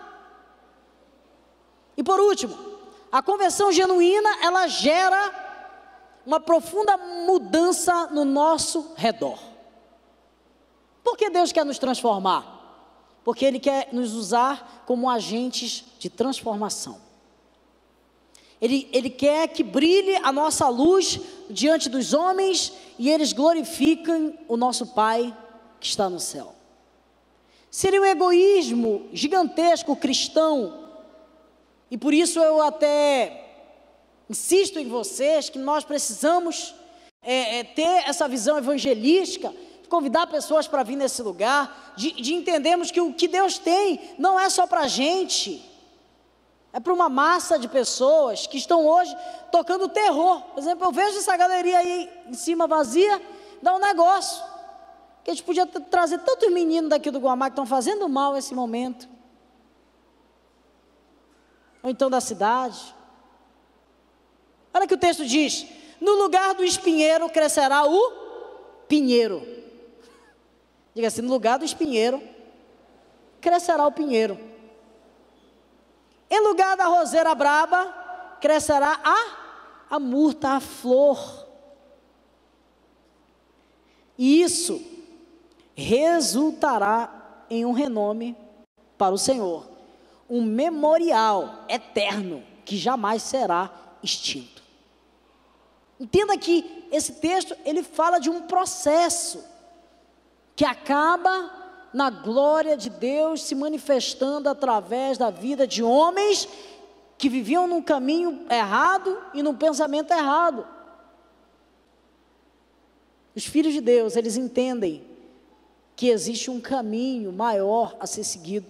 E 1.96 2.02
por 2.02 2.20
último, 2.20 2.56
a 3.10 3.22
conversão 3.22 3.72
genuína, 3.72 4.28
ela 4.42 4.68
gera 4.68 5.47
uma 6.28 6.38
profunda 6.38 6.94
mudança 6.98 8.08
no 8.08 8.22
nosso 8.22 8.92
redor. 8.96 9.38
Por 11.02 11.16
que 11.16 11.30
Deus 11.30 11.52
quer 11.52 11.64
nos 11.64 11.78
transformar? 11.78 13.16
Porque 13.24 13.46
Ele 13.46 13.58
quer 13.58 13.88
nos 13.92 14.12
usar 14.12 14.84
como 14.84 15.08
agentes 15.08 15.86
de 15.98 16.10
transformação. 16.10 17.00
Ele, 18.60 18.90
ele 18.92 19.08
quer 19.08 19.48
que 19.48 19.62
brilhe 19.62 20.16
a 20.16 20.30
nossa 20.30 20.68
luz 20.68 21.18
diante 21.48 21.88
dos 21.88 22.12
homens 22.12 22.74
e 22.98 23.08
eles 23.08 23.32
glorifiquem 23.32 24.38
o 24.46 24.56
nosso 24.58 24.88
Pai 24.88 25.34
que 25.80 25.86
está 25.86 26.10
no 26.10 26.20
céu. 26.20 26.54
Seria 27.70 28.02
um 28.02 28.04
egoísmo 28.04 29.08
gigantesco 29.14 29.96
cristão, 29.96 30.90
e 31.90 31.96
por 31.96 32.12
isso 32.12 32.38
eu 32.38 32.60
até 32.60 33.47
Insisto 34.28 34.78
em 34.78 34.88
vocês 34.88 35.48
que 35.48 35.58
nós 35.58 35.84
precisamos 35.84 36.74
é, 37.22 37.60
é, 37.60 37.64
ter 37.64 38.08
essa 38.08 38.28
visão 38.28 38.58
evangelística, 38.58 39.54
convidar 39.88 40.26
pessoas 40.26 40.68
para 40.68 40.82
vir 40.82 40.96
nesse 40.96 41.22
lugar, 41.22 41.94
de, 41.96 42.12
de 42.12 42.34
entendermos 42.34 42.90
que 42.90 43.00
o 43.00 43.12
que 43.12 43.26
Deus 43.26 43.58
tem 43.58 44.14
não 44.18 44.38
é 44.38 44.50
só 44.50 44.66
para 44.66 44.80
a 44.80 44.88
gente, 44.88 45.64
é 46.72 46.78
para 46.78 46.92
uma 46.92 47.08
massa 47.08 47.58
de 47.58 47.66
pessoas 47.66 48.46
que 48.46 48.58
estão 48.58 48.86
hoje 48.86 49.16
tocando 49.50 49.88
terror. 49.88 50.42
Por 50.42 50.60
exemplo, 50.60 50.86
eu 50.86 50.92
vejo 50.92 51.18
essa 51.18 51.36
galeria 51.36 51.78
aí 51.78 52.10
em 52.26 52.34
cima 52.34 52.66
vazia, 52.66 53.20
dá 53.62 53.74
um 53.74 53.78
negócio. 53.78 54.44
Que 55.24 55.30
a 55.30 55.34
gente 55.34 55.44
podia 55.44 55.66
trazer 55.66 56.18
tantos 56.18 56.50
meninos 56.52 56.90
daqui 56.90 57.10
do 57.10 57.18
Guamá 57.18 57.46
que 57.46 57.52
estão 57.52 57.66
fazendo 57.66 58.08
mal 58.08 58.34
nesse 58.34 58.54
momento. 58.54 59.08
Ou 61.82 61.90
então 61.90 62.10
da 62.10 62.20
cidade. 62.20 62.94
Olha 64.78 64.86
que 64.86 64.94
o 64.94 64.98
texto 64.98 65.26
diz: 65.26 65.66
no 66.00 66.12
lugar 66.22 66.54
do 66.54 66.62
espinheiro 66.62 67.28
crescerá 67.28 67.84
o 67.84 68.12
pinheiro. 68.86 69.44
Diga 70.94 71.08
assim: 71.08 71.20
no 71.20 71.30
lugar 71.30 71.58
do 71.58 71.64
espinheiro 71.64 72.22
crescerá 73.40 73.84
o 73.84 73.90
pinheiro. 73.90 74.38
Em 76.30 76.40
lugar 76.46 76.76
da 76.76 76.84
roseira 76.84 77.34
braba 77.34 77.86
crescerá 78.40 79.00
a, 79.02 79.96
a 79.96 79.98
murta, 79.98 80.50
a 80.50 80.60
flor. 80.60 81.44
E 84.16 84.40
isso 84.42 84.80
resultará 85.74 87.44
em 87.50 87.66
um 87.66 87.72
renome 87.72 88.36
para 88.96 89.12
o 89.12 89.18
Senhor, 89.18 89.68
um 90.30 90.40
memorial 90.40 91.64
eterno 91.68 92.44
que 92.64 92.76
jamais 92.76 93.24
será 93.24 93.72
extinto. 94.04 94.57
Entenda 96.00 96.36
que 96.36 96.86
esse 96.92 97.12
texto 97.14 97.56
ele 97.64 97.82
fala 97.82 98.18
de 98.18 98.30
um 98.30 98.42
processo 98.42 99.44
que 100.54 100.64
acaba 100.64 101.50
na 101.92 102.10
glória 102.10 102.76
de 102.76 102.90
Deus 102.90 103.42
se 103.42 103.54
manifestando 103.54 104.48
através 104.48 105.18
da 105.18 105.30
vida 105.30 105.66
de 105.66 105.82
homens 105.82 106.48
que 107.16 107.28
viviam 107.28 107.66
num 107.66 107.82
caminho 107.82 108.46
errado 108.48 109.18
e 109.34 109.42
num 109.42 109.54
pensamento 109.54 110.12
errado. 110.12 110.66
Os 113.34 113.44
filhos 113.44 113.72
de 113.72 113.80
Deus, 113.80 114.16
eles 114.16 114.36
entendem 114.36 115.04
que 115.96 116.08
existe 116.08 116.50
um 116.50 116.60
caminho 116.60 117.32
maior 117.32 117.96
a 117.98 118.06
ser 118.06 118.22
seguido. 118.22 118.66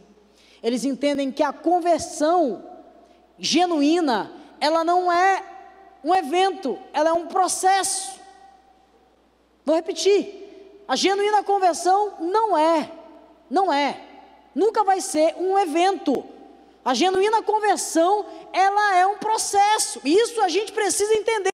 Eles 0.63 0.85
entendem 0.85 1.31
que 1.31 1.43
a 1.43 1.53
conversão 1.53 2.65
genuína, 3.39 4.33
ela 4.61 4.83
não 4.83 5.13
é 5.13 5.48
um 6.03 6.15
evento, 6.15 6.79
ela 6.93 7.11
é 7.11 7.13
um 7.13 7.27
processo. 7.27 8.19
Vou 9.65 9.77
repetir: 9.77 10.83
a 10.87 10.97
genuína 10.97 11.43
conversão 11.43 12.15
não 12.21 12.57
é, 12.57 12.91
não 13.51 13.73
é, 13.73 14.01
nunca 14.55 14.85
vai 14.85 15.01
ser 15.01 15.35
um 15.37 15.59
evento. 15.59 16.25
A 16.85 16.95
genuína 16.95 17.43
conversão, 17.43 18.25
ela 18.53 18.97
é 18.97 19.07
um 19.07 19.19
processo. 19.19 20.01
Isso 20.05 20.41
a 20.41 20.49
gente 20.49 20.73
precisa 20.73 21.13
entender. 21.15 21.51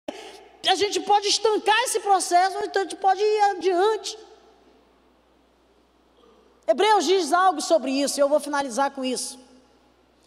A 0.68 0.74
gente 0.76 1.00
pode 1.00 1.28
estancar 1.28 1.78
esse 1.82 2.00
processo, 2.00 2.56
ou 2.56 2.64
então 2.64 2.82
a 2.82 2.84
gente 2.84 2.96
pode 2.96 3.20
ir 3.20 3.40
adiante. 3.50 4.16
Hebreus 6.66 7.04
diz 7.04 7.32
algo 7.32 7.60
sobre 7.60 7.90
isso, 7.90 8.18
e 8.18 8.22
eu 8.22 8.28
vou 8.28 8.40
finalizar 8.40 8.90
com 8.92 9.04
isso. 9.04 9.38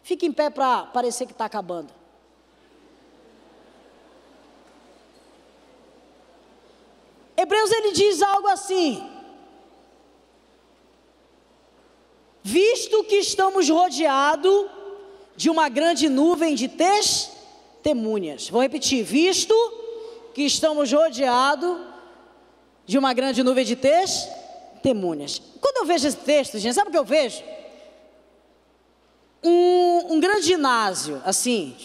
Fique 0.04 0.26
em 0.26 0.32
pé 0.32 0.50
para 0.50 0.84
parecer 0.88 1.26
que 1.26 1.32
está 1.32 1.46
acabando. 1.46 1.97
Hebreus 7.58 7.72
ele 7.72 7.91
diz 7.91 8.22
algo 8.22 8.48
assim: 8.48 9.04
Visto 12.43 13.04
que 13.04 13.15
estamos 13.15 13.67
rodeados 13.70 14.67
de 15.36 15.50
uma 15.50 15.67
grande 15.70 16.08
nuvem 16.08 16.56
de 16.56 16.67
testemunhas. 16.67 18.50
Vou 18.50 18.62
repetir: 18.62 19.04
visto 19.04 19.56
que 20.34 20.43
estamos 20.43 20.91
rodeados 20.91 21.78
de 22.86 22.98
uma 22.98 23.13
grande 23.13 23.43
nuvem 23.43 23.65
de 23.65 23.76
testemunhas. 23.76 25.41
Quando 25.60 25.78
eu 25.78 25.86
vejo 25.86 26.08
esse 26.08 26.17
texto, 26.17 26.58
gente, 26.60 26.76
sabe 26.76 26.89
o 26.89 26.91
que 26.91 26.98
eu 26.98 27.06
vejo? 27.06 27.43
Um, 29.43 30.13
um 30.13 30.20
grande 30.20 30.48
ginásio, 30.48 31.22
assim, 31.26 31.76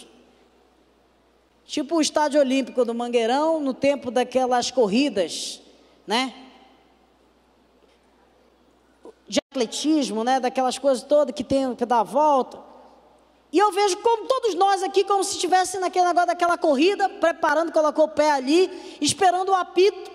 tipo 1.72 1.96
o 1.96 2.02
estádio 2.02 2.38
olímpico 2.38 2.84
do 2.84 2.94
Mangueirão, 2.94 3.58
no 3.58 3.72
tempo 3.72 4.10
daquelas 4.10 4.70
corridas, 4.70 5.58
né? 6.06 6.34
De 9.26 9.40
atletismo, 9.50 10.22
né? 10.22 10.38
Daquelas 10.38 10.76
coisas 10.76 11.02
todas 11.02 11.34
que 11.34 11.42
tem 11.42 11.74
que 11.74 11.86
dar 11.86 12.00
a 12.00 12.02
volta. 12.02 12.60
E 13.50 13.58
eu 13.58 13.72
vejo 13.72 13.96
como 14.02 14.26
todos 14.26 14.54
nós 14.54 14.82
aqui, 14.82 15.02
como 15.02 15.24
se 15.24 15.36
estivesse 15.36 15.78
naquele 15.78 16.04
negócio 16.04 16.26
daquela 16.26 16.58
corrida, 16.58 17.08
preparando, 17.08 17.72
colocou 17.72 18.04
o 18.04 18.08
pé 18.08 18.32
ali, 18.32 18.98
esperando 19.00 19.48
o 19.48 19.54
apito. 19.54 20.10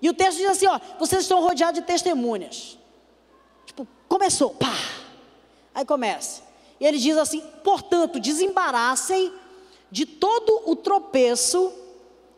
E 0.00 0.08
o 0.08 0.14
texto 0.14 0.38
diz 0.38 0.52
assim: 0.52 0.68
ó, 0.68 0.80
vocês 0.98 1.20
estão 1.20 1.42
rodeados 1.42 1.82
de 1.82 1.86
testemunhas. 1.86 2.78
Tipo, 3.66 3.86
começou, 4.08 4.48
pá. 4.54 4.72
Aí 5.74 5.84
começa. 5.84 6.42
E 6.80 6.86
ele 6.86 6.96
diz 6.96 7.18
assim: 7.18 7.42
portanto, 7.62 8.18
desembaraçem 8.18 9.41
de 9.92 10.06
todo 10.06 10.62
o 10.64 10.74
tropeço 10.74 11.70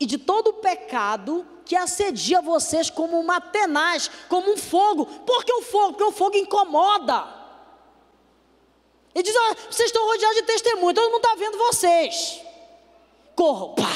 e 0.00 0.04
de 0.04 0.18
todo 0.18 0.48
o 0.48 0.54
pecado 0.54 1.46
que 1.64 1.76
assedia 1.76 2.42
vocês 2.42 2.90
como 2.90 3.18
uma 3.18 3.40
tenaz, 3.40 4.10
como 4.28 4.52
um 4.52 4.56
fogo. 4.56 5.06
Por 5.06 5.44
que 5.44 5.52
o 5.52 5.62
fogo? 5.62 5.92
Porque 5.92 6.02
o 6.02 6.10
fogo 6.10 6.36
incomoda. 6.36 7.24
Ele 9.14 9.22
diz: 9.22 9.36
ah, 9.36 9.56
vocês 9.70 9.88
estão 9.88 10.04
rodeados 10.04 10.36
de 10.36 10.42
testemunho, 10.42 10.94
todo 10.94 11.12
mundo 11.12 11.24
está 11.24 11.36
vendo 11.36 11.56
vocês. 11.56 12.40
Corram, 13.36 13.74
pá. 13.76 13.92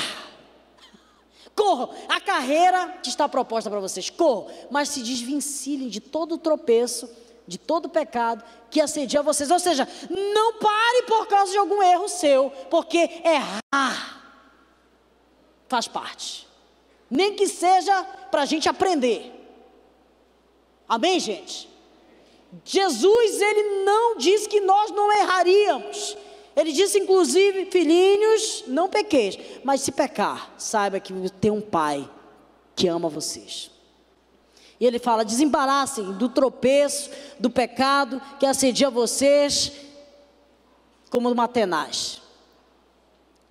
Corram. 1.56 1.90
A 2.08 2.20
carreira 2.20 3.00
que 3.02 3.08
está 3.08 3.28
proposta 3.28 3.68
para 3.68 3.80
vocês, 3.80 4.08
corram. 4.08 4.46
Mas 4.70 4.90
se 4.90 5.02
desvencilhem 5.02 5.88
de 5.88 6.00
todo 6.00 6.36
o 6.36 6.38
tropeço, 6.38 7.10
de 7.48 7.58
todo 7.58 7.88
pecado 7.88 8.44
que 8.70 8.80
assedia 8.80 9.22
vocês. 9.22 9.50
Ou 9.50 9.58
seja, 9.58 9.88
não 10.10 10.54
pare 10.54 11.02
por 11.06 11.26
causa 11.26 11.50
de 11.50 11.58
algum 11.58 11.82
erro 11.82 12.08
seu, 12.08 12.50
porque 12.70 13.22
errar 13.24 14.22
faz 15.66 15.88
parte. 15.88 16.46
Nem 17.10 17.34
que 17.34 17.48
seja 17.48 18.04
para 18.30 18.42
a 18.42 18.46
gente 18.46 18.68
aprender. 18.68 19.34
Amém, 20.86 21.18
gente? 21.18 21.68
Jesus, 22.64 23.40
ele 23.40 23.84
não 23.84 24.16
diz 24.16 24.46
que 24.46 24.60
nós 24.60 24.90
não 24.90 25.10
erraríamos. 25.12 26.16
Ele 26.56 26.72
disse, 26.72 26.98
inclusive, 26.98 27.66
filhinhos, 27.70 28.64
não 28.66 28.88
pequeis. 28.88 29.38
Mas 29.62 29.80
se 29.80 29.92
pecar, 29.92 30.52
saiba 30.58 30.98
que 31.00 31.12
tem 31.32 31.50
um 31.50 31.60
pai 31.60 32.08
que 32.74 32.88
ama 32.88 33.08
vocês. 33.08 33.70
E 34.80 34.86
ele 34.86 34.98
fala: 34.98 35.24
desembaraçem 35.24 36.12
do 36.12 36.28
tropeço, 36.28 37.10
do 37.38 37.50
pecado 37.50 38.20
que 38.38 38.46
assedia 38.46 38.90
vocês, 38.90 39.72
como 41.10 41.30
uma 41.30 41.48
tenaz. 41.48 42.20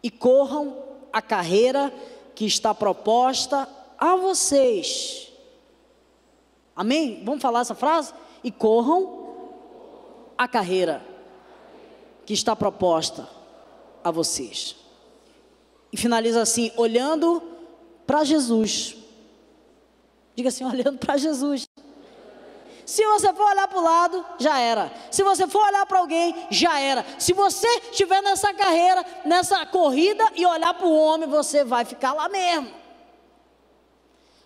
E 0.02 0.10
corram 0.10 0.78
a 1.12 1.22
carreira 1.22 1.94
que 2.36 2.46
está 2.46 2.74
proposta 2.74 3.68
a 3.98 4.16
vocês. 4.16 5.28
Amém? 6.76 7.24
Vamos 7.26 7.42
falar 7.42 7.62
essa 7.62 7.74
frase? 7.74 8.14
e 8.44 8.52
corram 8.52 9.28
a 10.38 10.48
carreira 10.48 11.06
que 12.26 12.34
está 12.34 12.56
proposta 12.56 13.28
a 14.04 14.12
vocês. 14.12 14.76
E 15.92 15.98
finaliza 15.98 16.42
assim: 16.42 16.72
olhando 16.78 17.42
para 18.06 18.24
Jesus. 18.24 18.96
Diga 20.38 20.50
assim: 20.50 20.64
olhando 20.64 21.00
para 21.00 21.18
Jesus. 21.18 21.68
Se 22.86 23.06
você 23.06 23.34
for 23.34 23.44
olhar 23.44 23.68
para 23.68 23.80
o 23.80 23.84
lado, 23.84 24.26
já 24.38 24.60
era. 24.60 24.94
Se 25.12 25.24
você 25.24 25.48
for 25.48 25.66
olhar 25.66 25.86
para 25.88 25.98
alguém, 25.98 26.34
já 26.52 26.80
era. 26.80 27.04
Se 27.20 27.34
você 27.34 27.68
estiver 27.92 28.22
nessa 28.22 28.54
carreira, 28.54 29.04
nessa 29.26 29.66
corrida 29.66 30.24
e 30.36 30.46
olhar 30.46 30.74
para 30.76 30.88
o 30.88 30.96
homem, 30.96 31.28
você 31.28 31.66
vai 31.66 31.84
ficar 31.84 32.14
lá 32.14 32.30
mesmo. 32.30 32.72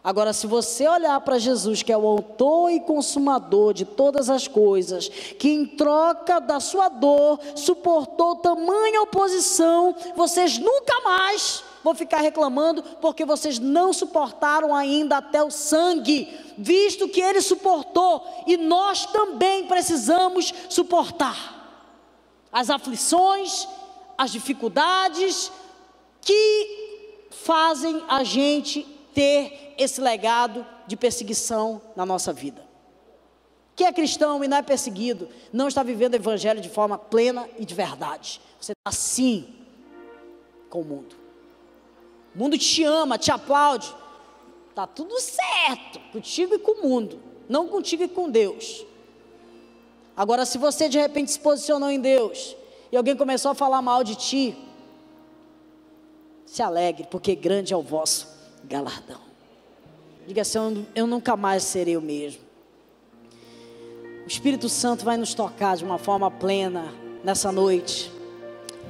Agora, 0.04 0.34
se 0.34 0.47
você 0.47 0.88
olhar 0.88 1.19
para 1.21 1.38
Jesus, 1.38 1.84
que 1.84 1.91
é 1.91 1.97
o 1.97 2.08
autor 2.08 2.71
e 2.71 2.80
consumador 2.80 3.71
de 3.71 3.86
todas 3.86 4.32
as 4.32 4.47
coisas, 4.47 5.08
que 5.08 5.49
em 5.49 5.65
troca 5.65 6.39
da 6.39 6.60
sua 6.60 6.89
dor 6.89 7.39
suportou 7.56 8.38
tamanha 8.38 9.04
oposição, 9.04 9.93
vocês 10.15 10.58
nunca 10.58 11.01
mais 11.01 11.63
vão 11.84 11.96
ficar 11.96 12.22
reclamando 12.22 12.84
porque 13.02 13.26
vocês 13.26 13.60
não 13.60 13.94
suportaram 13.94 14.76
ainda 14.76 15.17
até 15.17 15.44
o 15.44 15.52
sangue, 15.52 16.28
visto 16.58 17.08
que 17.08 17.22
ele 17.22 17.41
suportou 17.41 18.26
e 18.48 18.58
nós 18.58 19.06
também 19.06 19.65
precisamos 19.67 20.54
suportar 20.70 21.60
as 22.52 22.70
aflições, 22.70 23.67
as 24.17 24.32
dificuldades 24.32 25.52
que 26.22 27.28
fazem 27.30 28.04
a 28.08 28.24
gente 28.24 28.84
ter 29.13 29.74
esse 29.78 30.02
legado 30.02 30.65
de 30.86 30.96
perseguição 30.96 31.82
na 31.96 32.06
nossa 32.06 32.32
vida. 32.32 32.70
Quem 33.76 33.88
é 33.88 33.94
cristão 33.94 34.44
e 34.44 34.48
não 34.48 34.58
é 34.58 34.62
perseguido, 34.62 35.30
não 35.52 35.67
está 35.67 35.82
vivendo 35.82 36.13
o 36.13 36.17
evangelho 36.17 36.62
de 36.62 36.70
forma 36.70 36.98
plena 36.98 37.50
e 37.58 37.65
de 37.65 37.74
verdade. 37.74 38.41
Você 38.60 38.74
está 38.74 38.89
assim 38.89 39.56
com 40.70 40.82
o 40.82 40.86
mundo. 40.86 41.20
O 42.36 42.39
mundo 42.39 42.58
te 42.58 42.84
ama, 42.84 43.17
te 43.17 43.32
aplaude. 43.32 43.94
Está 44.70 44.88
tudo 44.88 45.20
certo 45.20 46.00
contigo 46.12 46.56
e 46.56 46.60
com 46.60 46.72
o 46.72 46.88
mundo, 46.88 47.20
não 47.50 47.67
contigo 47.67 48.04
e 48.04 48.08
com 48.08 48.30
Deus. 48.30 48.86
Agora, 50.15 50.46
se 50.46 50.58
você 50.58 50.88
de 50.88 50.98
repente 50.98 51.32
se 51.32 51.39
posicionou 51.39 51.89
em 51.89 52.00
Deus 52.00 52.56
e 52.91 52.98
alguém 52.98 53.15
começou 53.15 53.52
a 53.52 53.56
falar 53.56 53.82
mal 53.82 54.04
de 54.04 54.15
ti, 54.15 54.58
se 56.46 56.62
alegre, 56.62 57.08
porque 57.10 57.36
grande 57.36 57.74
é 57.74 57.78
o 57.78 57.82
vosso 57.82 58.28
galardão. 58.63 59.20
Diga 60.26 60.41
assim: 60.41 60.86
eu 60.96 61.08
nunca 61.08 61.36
mais 61.36 61.63
serei 61.63 61.98
o 61.98 62.02
mesmo. 62.02 62.41
O 64.24 64.28
Espírito 64.28 64.70
Santo 64.70 65.04
vai 65.04 65.17
nos 65.17 65.34
tocar 65.34 65.76
de 65.76 65.84
uma 65.84 65.98
forma 65.98 66.30
plena 66.30 66.94
nessa 67.24 67.52
noite. 67.52 68.12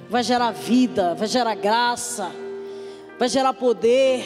Vai 0.10 0.24
gerar 0.24 0.52
vida, 0.52 1.16
vai 1.16 1.28
gerar 1.28 1.56
graça, 1.56 2.32
vai 3.22 3.30
gerar 3.30 3.54
poder. 3.54 4.26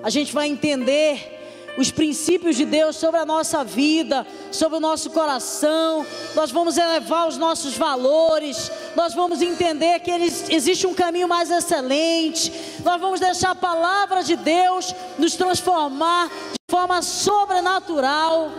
A 0.00 0.08
gente 0.08 0.32
vai 0.32 0.46
entender 0.46 1.74
os 1.76 1.90
princípios 1.90 2.54
de 2.54 2.64
Deus 2.64 2.94
sobre 2.94 3.18
a 3.18 3.26
nossa 3.26 3.64
vida, 3.64 4.24
sobre 4.52 4.76
o 4.76 4.80
nosso 4.80 5.10
coração, 5.10 6.06
nós 6.32 6.52
vamos 6.52 6.76
elevar 6.76 7.26
os 7.26 7.36
nossos 7.36 7.76
valores, 7.76 8.70
nós 8.94 9.12
vamos 9.12 9.42
entender 9.42 9.98
que 9.98 10.12
existe 10.12 10.86
um 10.86 10.94
caminho 10.94 11.26
mais 11.26 11.50
excelente, 11.50 12.52
nós 12.84 13.00
vamos 13.00 13.18
deixar 13.18 13.50
a 13.50 13.54
palavra 13.56 14.22
de 14.22 14.36
Deus 14.36 14.94
nos 15.18 15.34
transformar 15.34 16.28
de 16.28 16.70
forma 16.70 17.02
sobrenatural. 17.02 18.52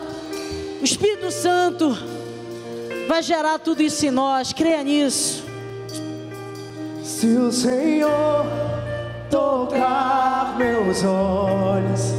O 0.81 0.83
Espírito 0.83 1.31
Santo 1.31 1.97
vai 3.07 3.23
gerar 3.23 3.59
tudo 3.59 3.81
isso 3.81 4.05
em 4.05 4.11
nós, 4.11 4.51
creia 4.51 4.83
nisso. 4.83 5.41
Se 7.01 7.27
o 7.27 7.49
Senhor 7.49 8.72
tocar 9.33 10.55
meus 10.59 11.03
olhos 11.03 12.13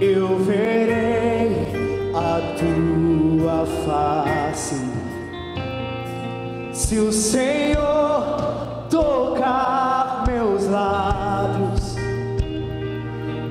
eu 0.00 0.38
verei 0.38 1.66
a 2.14 2.40
tua 2.56 3.66
face. 3.84 4.80
Se 6.72 6.96
o 6.98 7.12
Senhor 7.12 8.86
tocar 8.88 10.24
meus 10.26 10.66
lábios, 10.66 11.96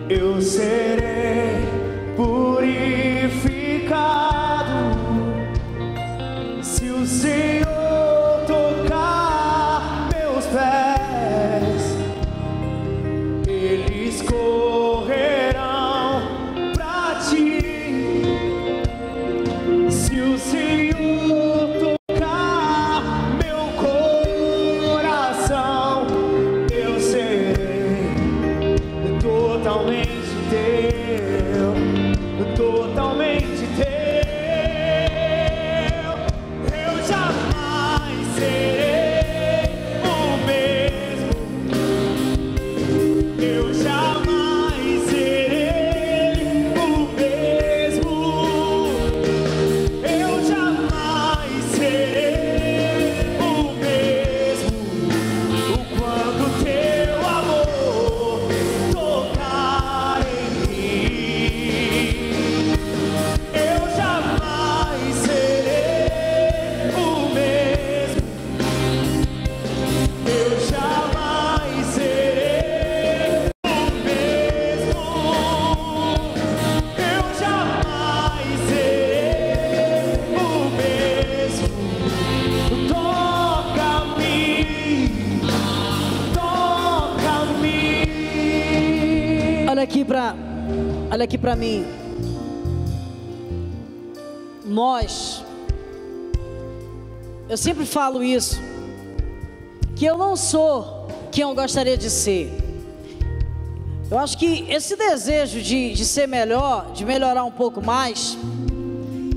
eu 0.10 0.42
serei 0.42 1.68
purificado. 2.16 2.88
Se 6.64 6.90
o 6.90 7.06
Senhor 7.06 7.67
Olha 91.18 91.24
aqui 91.24 91.36
para 91.36 91.56
mim. 91.56 91.84
Nós, 94.64 95.44
eu 97.50 97.58
sempre 97.58 97.88
falo 97.88 98.24
isso, 98.24 98.62
que 99.96 100.06
eu 100.06 100.16
não 100.16 100.36
sou 100.36 101.08
quem 101.32 101.42
eu 101.42 101.56
gostaria 101.56 101.98
de 101.98 102.08
ser. 102.12 102.56
Eu 104.12 104.20
acho 104.20 104.38
que 104.38 104.68
esse 104.70 104.96
desejo 104.96 105.60
de, 105.60 105.94
de 105.94 106.06
ser 106.06 106.28
melhor, 106.28 106.92
de 106.92 107.04
melhorar 107.04 107.46
um 107.46 107.52
pouco 107.52 107.84
mais, 107.84 108.38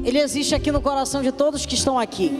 ele 0.05 0.19
existe 0.19 0.55
aqui 0.55 0.71
no 0.71 0.83
coração 0.83 1.23
de 1.23 1.33
todos 1.33 1.65
que 1.65 1.77
estão 1.77 1.99
aqui. 1.99 2.31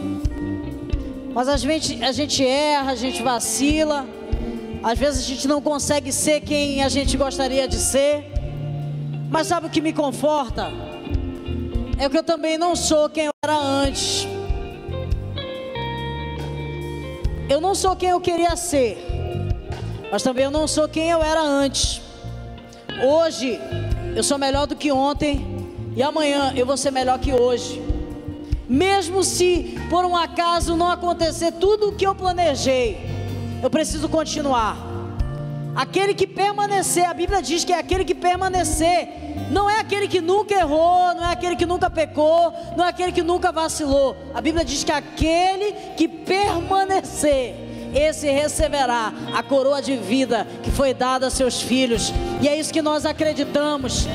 Mas 1.33 1.47
às 1.47 1.63
vezes 1.63 1.99
a 1.99 2.11
gente 2.11 2.45
erra, 2.45 2.91
a 2.91 2.95
gente 2.95 3.23
vacila, 3.23 4.05
às 4.83 4.99
vezes 4.99 5.23
a 5.25 5.27
gente 5.27 5.47
não 5.47 5.59
consegue 5.59 6.11
ser 6.11 6.41
quem 6.41 6.83
a 6.83 6.89
gente 6.89 7.17
gostaria 7.17 7.67
de 7.67 7.77
ser. 7.77 8.30
Mas 9.31 9.47
sabe 9.47 9.67
o 9.67 9.69
que 9.69 9.79
me 9.79 9.93
conforta? 9.93 10.69
É 11.97 12.09
que 12.09 12.17
eu 12.17 12.23
também 12.23 12.57
não 12.57 12.75
sou 12.75 13.09
quem 13.09 13.27
eu 13.27 13.31
era 13.41 13.55
antes. 13.57 14.27
Eu 17.47 17.61
não 17.61 17.73
sou 17.73 17.95
quem 17.95 18.09
eu 18.09 18.19
queria 18.19 18.57
ser, 18.57 18.97
mas 20.11 20.21
também 20.21 20.43
eu 20.43 20.51
não 20.51 20.67
sou 20.67 20.87
quem 20.89 21.09
eu 21.09 21.23
era 21.23 21.41
antes. 21.41 22.01
Hoje 23.01 23.57
eu 24.13 24.21
sou 24.21 24.37
melhor 24.37 24.67
do 24.67 24.75
que 24.75 24.91
ontem 24.91 25.65
e 25.95 26.03
amanhã 26.03 26.51
eu 26.53 26.65
vou 26.65 26.75
ser 26.75 26.91
melhor 26.91 27.17
que 27.17 27.31
hoje. 27.31 27.81
Mesmo 28.67 29.23
se 29.23 29.77
por 29.89 30.03
um 30.03 30.15
acaso 30.15 30.75
não 30.75 30.89
acontecer 30.89 31.53
tudo 31.53 31.89
o 31.89 31.95
que 31.95 32.05
eu 32.05 32.13
planejei, 32.13 32.97
eu 33.63 33.69
preciso 33.69 34.09
continuar. 34.09 34.90
Aquele 35.75 36.13
que 36.13 36.27
permanecer, 36.27 37.05
a 37.05 37.13
Bíblia 37.13 37.41
diz 37.41 37.63
que 37.63 37.71
é 37.71 37.79
aquele 37.79 38.03
que 38.03 38.13
permanecer, 38.13 39.07
não 39.49 39.69
é 39.69 39.79
aquele 39.79 40.07
que 40.07 40.19
nunca 40.19 40.53
errou, 40.53 41.13
não 41.15 41.25
é 41.25 41.31
aquele 41.31 41.55
que 41.55 41.65
nunca 41.65 41.89
pecou, 41.89 42.53
não 42.75 42.85
é 42.85 42.89
aquele 42.89 43.11
que 43.11 43.23
nunca 43.23 43.51
vacilou. 43.51 44.15
A 44.33 44.41
Bíblia 44.41 44.65
diz 44.65 44.83
que 44.83 44.91
aquele 44.91 45.73
que 45.95 46.07
permanecer, 46.07 47.55
esse 47.93 48.29
receberá 48.29 49.13
a 49.33 49.43
coroa 49.43 49.81
de 49.81 49.95
vida 49.97 50.47
que 50.63 50.71
foi 50.71 50.93
dada 50.93 51.27
a 51.27 51.29
seus 51.29 51.61
filhos. 51.61 52.13
E 52.41 52.47
é 52.47 52.57
isso 52.57 52.71
que 52.73 52.81
nós 52.81 53.05
acreditamos, 53.05 54.07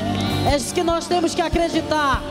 é 0.51 0.57
isso 0.57 0.75
que 0.75 0.83
nós 0.83 1.07
temos 1.07 1.35
que 1.35 1.43
acreditar. 1.43 2.23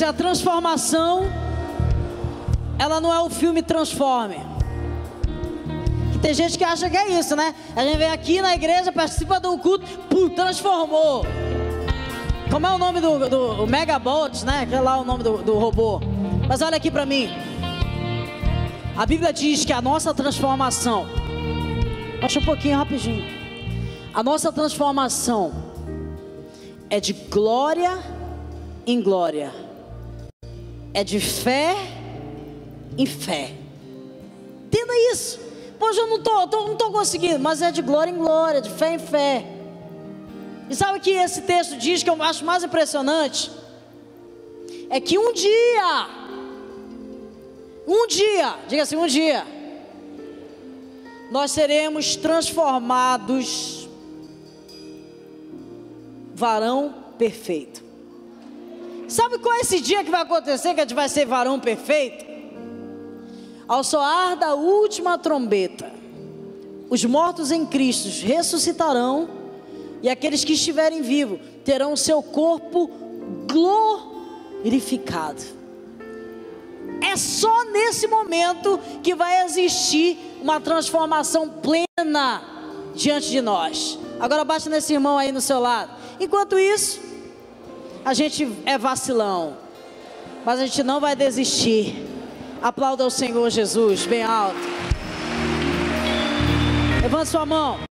Se 0.00 0.04
a 0.06 0.14
transformação, 0.14 1.30
ela 2.78 3.02
não 3.02 3.12
é 3.12 3.20
o 3.20 3.28
filme 3.28 3.60
Transforme. 3.62 4.40
Que 6.14 6.18
tem 6.20 6.32
gente 6.32 6.56
que 6.56 6.64
acha 6.64 6.88
que 6.88 6.96
é 6.96 7.18
isso, 7.18 7.36
né? 7.36 7.54
A 7.76 7.84
gente 7.84 7.98
vem 7.98 8.10
aqui 8.10 8.40
na 8.40 8.54
igreja, 8.54 8.90
participa 8.90 9.38
do 9.38 9.58
culto, 9.58 9.84
pum, 10.08 10.30
transformou. 10.30 11.26
Como 12.50 12.66
é 12.66 12.70
o 12.70 12.78
nome 12.78 12.98
do, 13.02 13.28
do 13.28 13.66
Megabot, 13.66 14.42
né? 14.42 14.64
Que 14.64 14.74
é 14.74 14.80
lá 14.80 14.96
o 14.96 15.04
nome 15.04 15.22
do, 15.22 15.36
do 15.42 15.58
robô. 15.58 16.00
Mas 16.48 16.62
olha 16.62 16.78
aqui 16.78 16.90
para 16.90 17.04
mim. 17.04 17.28
A 18.96 19.04
Bíblia 19.04 19.34
diz 19.34 19.66
que 19.66 19.72
a 19.74 19.82
nossa 19.82 20.14
transformação, 20.14 21.06
baixa 22.22 22.40
um 22.40 22.44
pouquinho 22.46 22.78
rapidinho. 22.78 23.22
A 24.14 24.22
nossa 24.22 24.50
transformação 24.50 25.52
é 26.88 26.98
de 26.98 27.12
glória 27.12 27.98
em 28.86 29.02
glória 29.02 29.68
é 30.92 31.04
de 31.04 31.20
fé 31.20 31.74
em 32.96 33.06
fé. 33.06 33.52
Entenda 34.66 34.92
isso. 35.12 35.40
Pois 35.78 35.96
eu 35.96 36.06
não 36.06 36.16
estou 36.16 36.46
tô, 36.48 36.66
não 36.68 36.76
tô 36.76 36.90
conseguindo, 36.90 37.38
mas 37.38 37.62
é 37.62 37.72
de 37.72 37.80
glória 37.80 38.10
em 38.10 38.16
glória, 38.16 38.60
de 38.60 38.70
fé 38.70 38.94
em 38.94 38.98
fé. 38.98 39.44
E 40.68 40.76
sabe 40.76 40.98
o 40.98 41.00
que 41.00 41.10
esse 41.10 41.42
texto 41.42 41.76
diz 41.76 42.02
que 42.02 42.10
eu 42.10 42.22
acho 42.22 42.44
mais 42.44 42.62
impressionante? 42.62 43.50
É 44.88 45.00
que 45.00 45.18
um 45.18 45.32
dia, 45.32 46.06
um 47.86 48.06
dia, 48.06 48.54
diga 48.68 48.82
assim, 48.82 48.96
um 48.96 49.06
dia, 49.06 49.46
nós 51.30 51.50
seremos 51.52 52.16
transformados 52.16 53.88
varão 56.34 56.94
perfeito. 57.18 57.89
Sabe 59.10 59.38
qual 59.38 59.56
é 59.56 59.60
esse 59.62 59.80
dia 59.80 60.04
que 60.04 60.10
vai 60.10 60.22
acontecer 60.22 60.72
que 60.72 60.80
a 60.80 60.84
gente 60.84 60.94
vai 60.94 61.08
ser 61.08 61.26
varão 61.26 61.58
perfeito? 61.58 62.24
Ao 63.66 63.82
soar 63.82 64.36
da 64.36 64.54
última 64.54 65.18
trombeta, 65.18 65.92
os 66.88 67.04
mortos 67.04 67.50
em 67.50 67.66
Cristo 67.66 68.08
ressuscitarão 68.24 69.28
e 70.00 70.08
aqueles 70.08 70.44
que 70.44 70.52
estiverem 70.52 71.02
vivos 71.02 71.40
terão 71.64 71.96
seu 71.96 72.22
corpo 72.22 72.88
glorificado. 74.62 75.42
É 77.02 77.16
só 77.16 77.64
nesse 77.64 78.06
momento 78.06 78.78
que 79.02 79.16
vai 79.16 79.44
existir 79.44 80.38
uma 80.40 80.60
transformação 80.60 81.48
plena 81.48 82.44
diante 82.94 83.28
de 83.28 83.40
nós. 83.40 83.98
Agora 84.20 84.44
baixa 84.44 84.70
nesse 84.70 84.92
irmão 84.92 85.18
aí 85.18 85.32
no 85.32 85.40
seu 85.40 85.58
lado. 85.58 85.90
Enquanto 86.20 86.56
isso, 86.56 87.09
a 88.04 88.14
gente 88.14 88.48
é 88.64 88.78
vacilão, 88.78 89.56
mas 90.44 90.60
a 90.60 90.66
gente 90.66 90.82
não 90.82 91.00
vai 91.00 91.14
desistir. 91.14 92.06
Aplauda 92.62 93.06
o 93.06 93.10
Senhor 93.10 93.48
Jesus, 93.50 94.06
bem 94.06 94.22
alto. 94.22 94.56
Levante 97.02 97.30
sua 97.30 97.46
mão. 97.46 97.89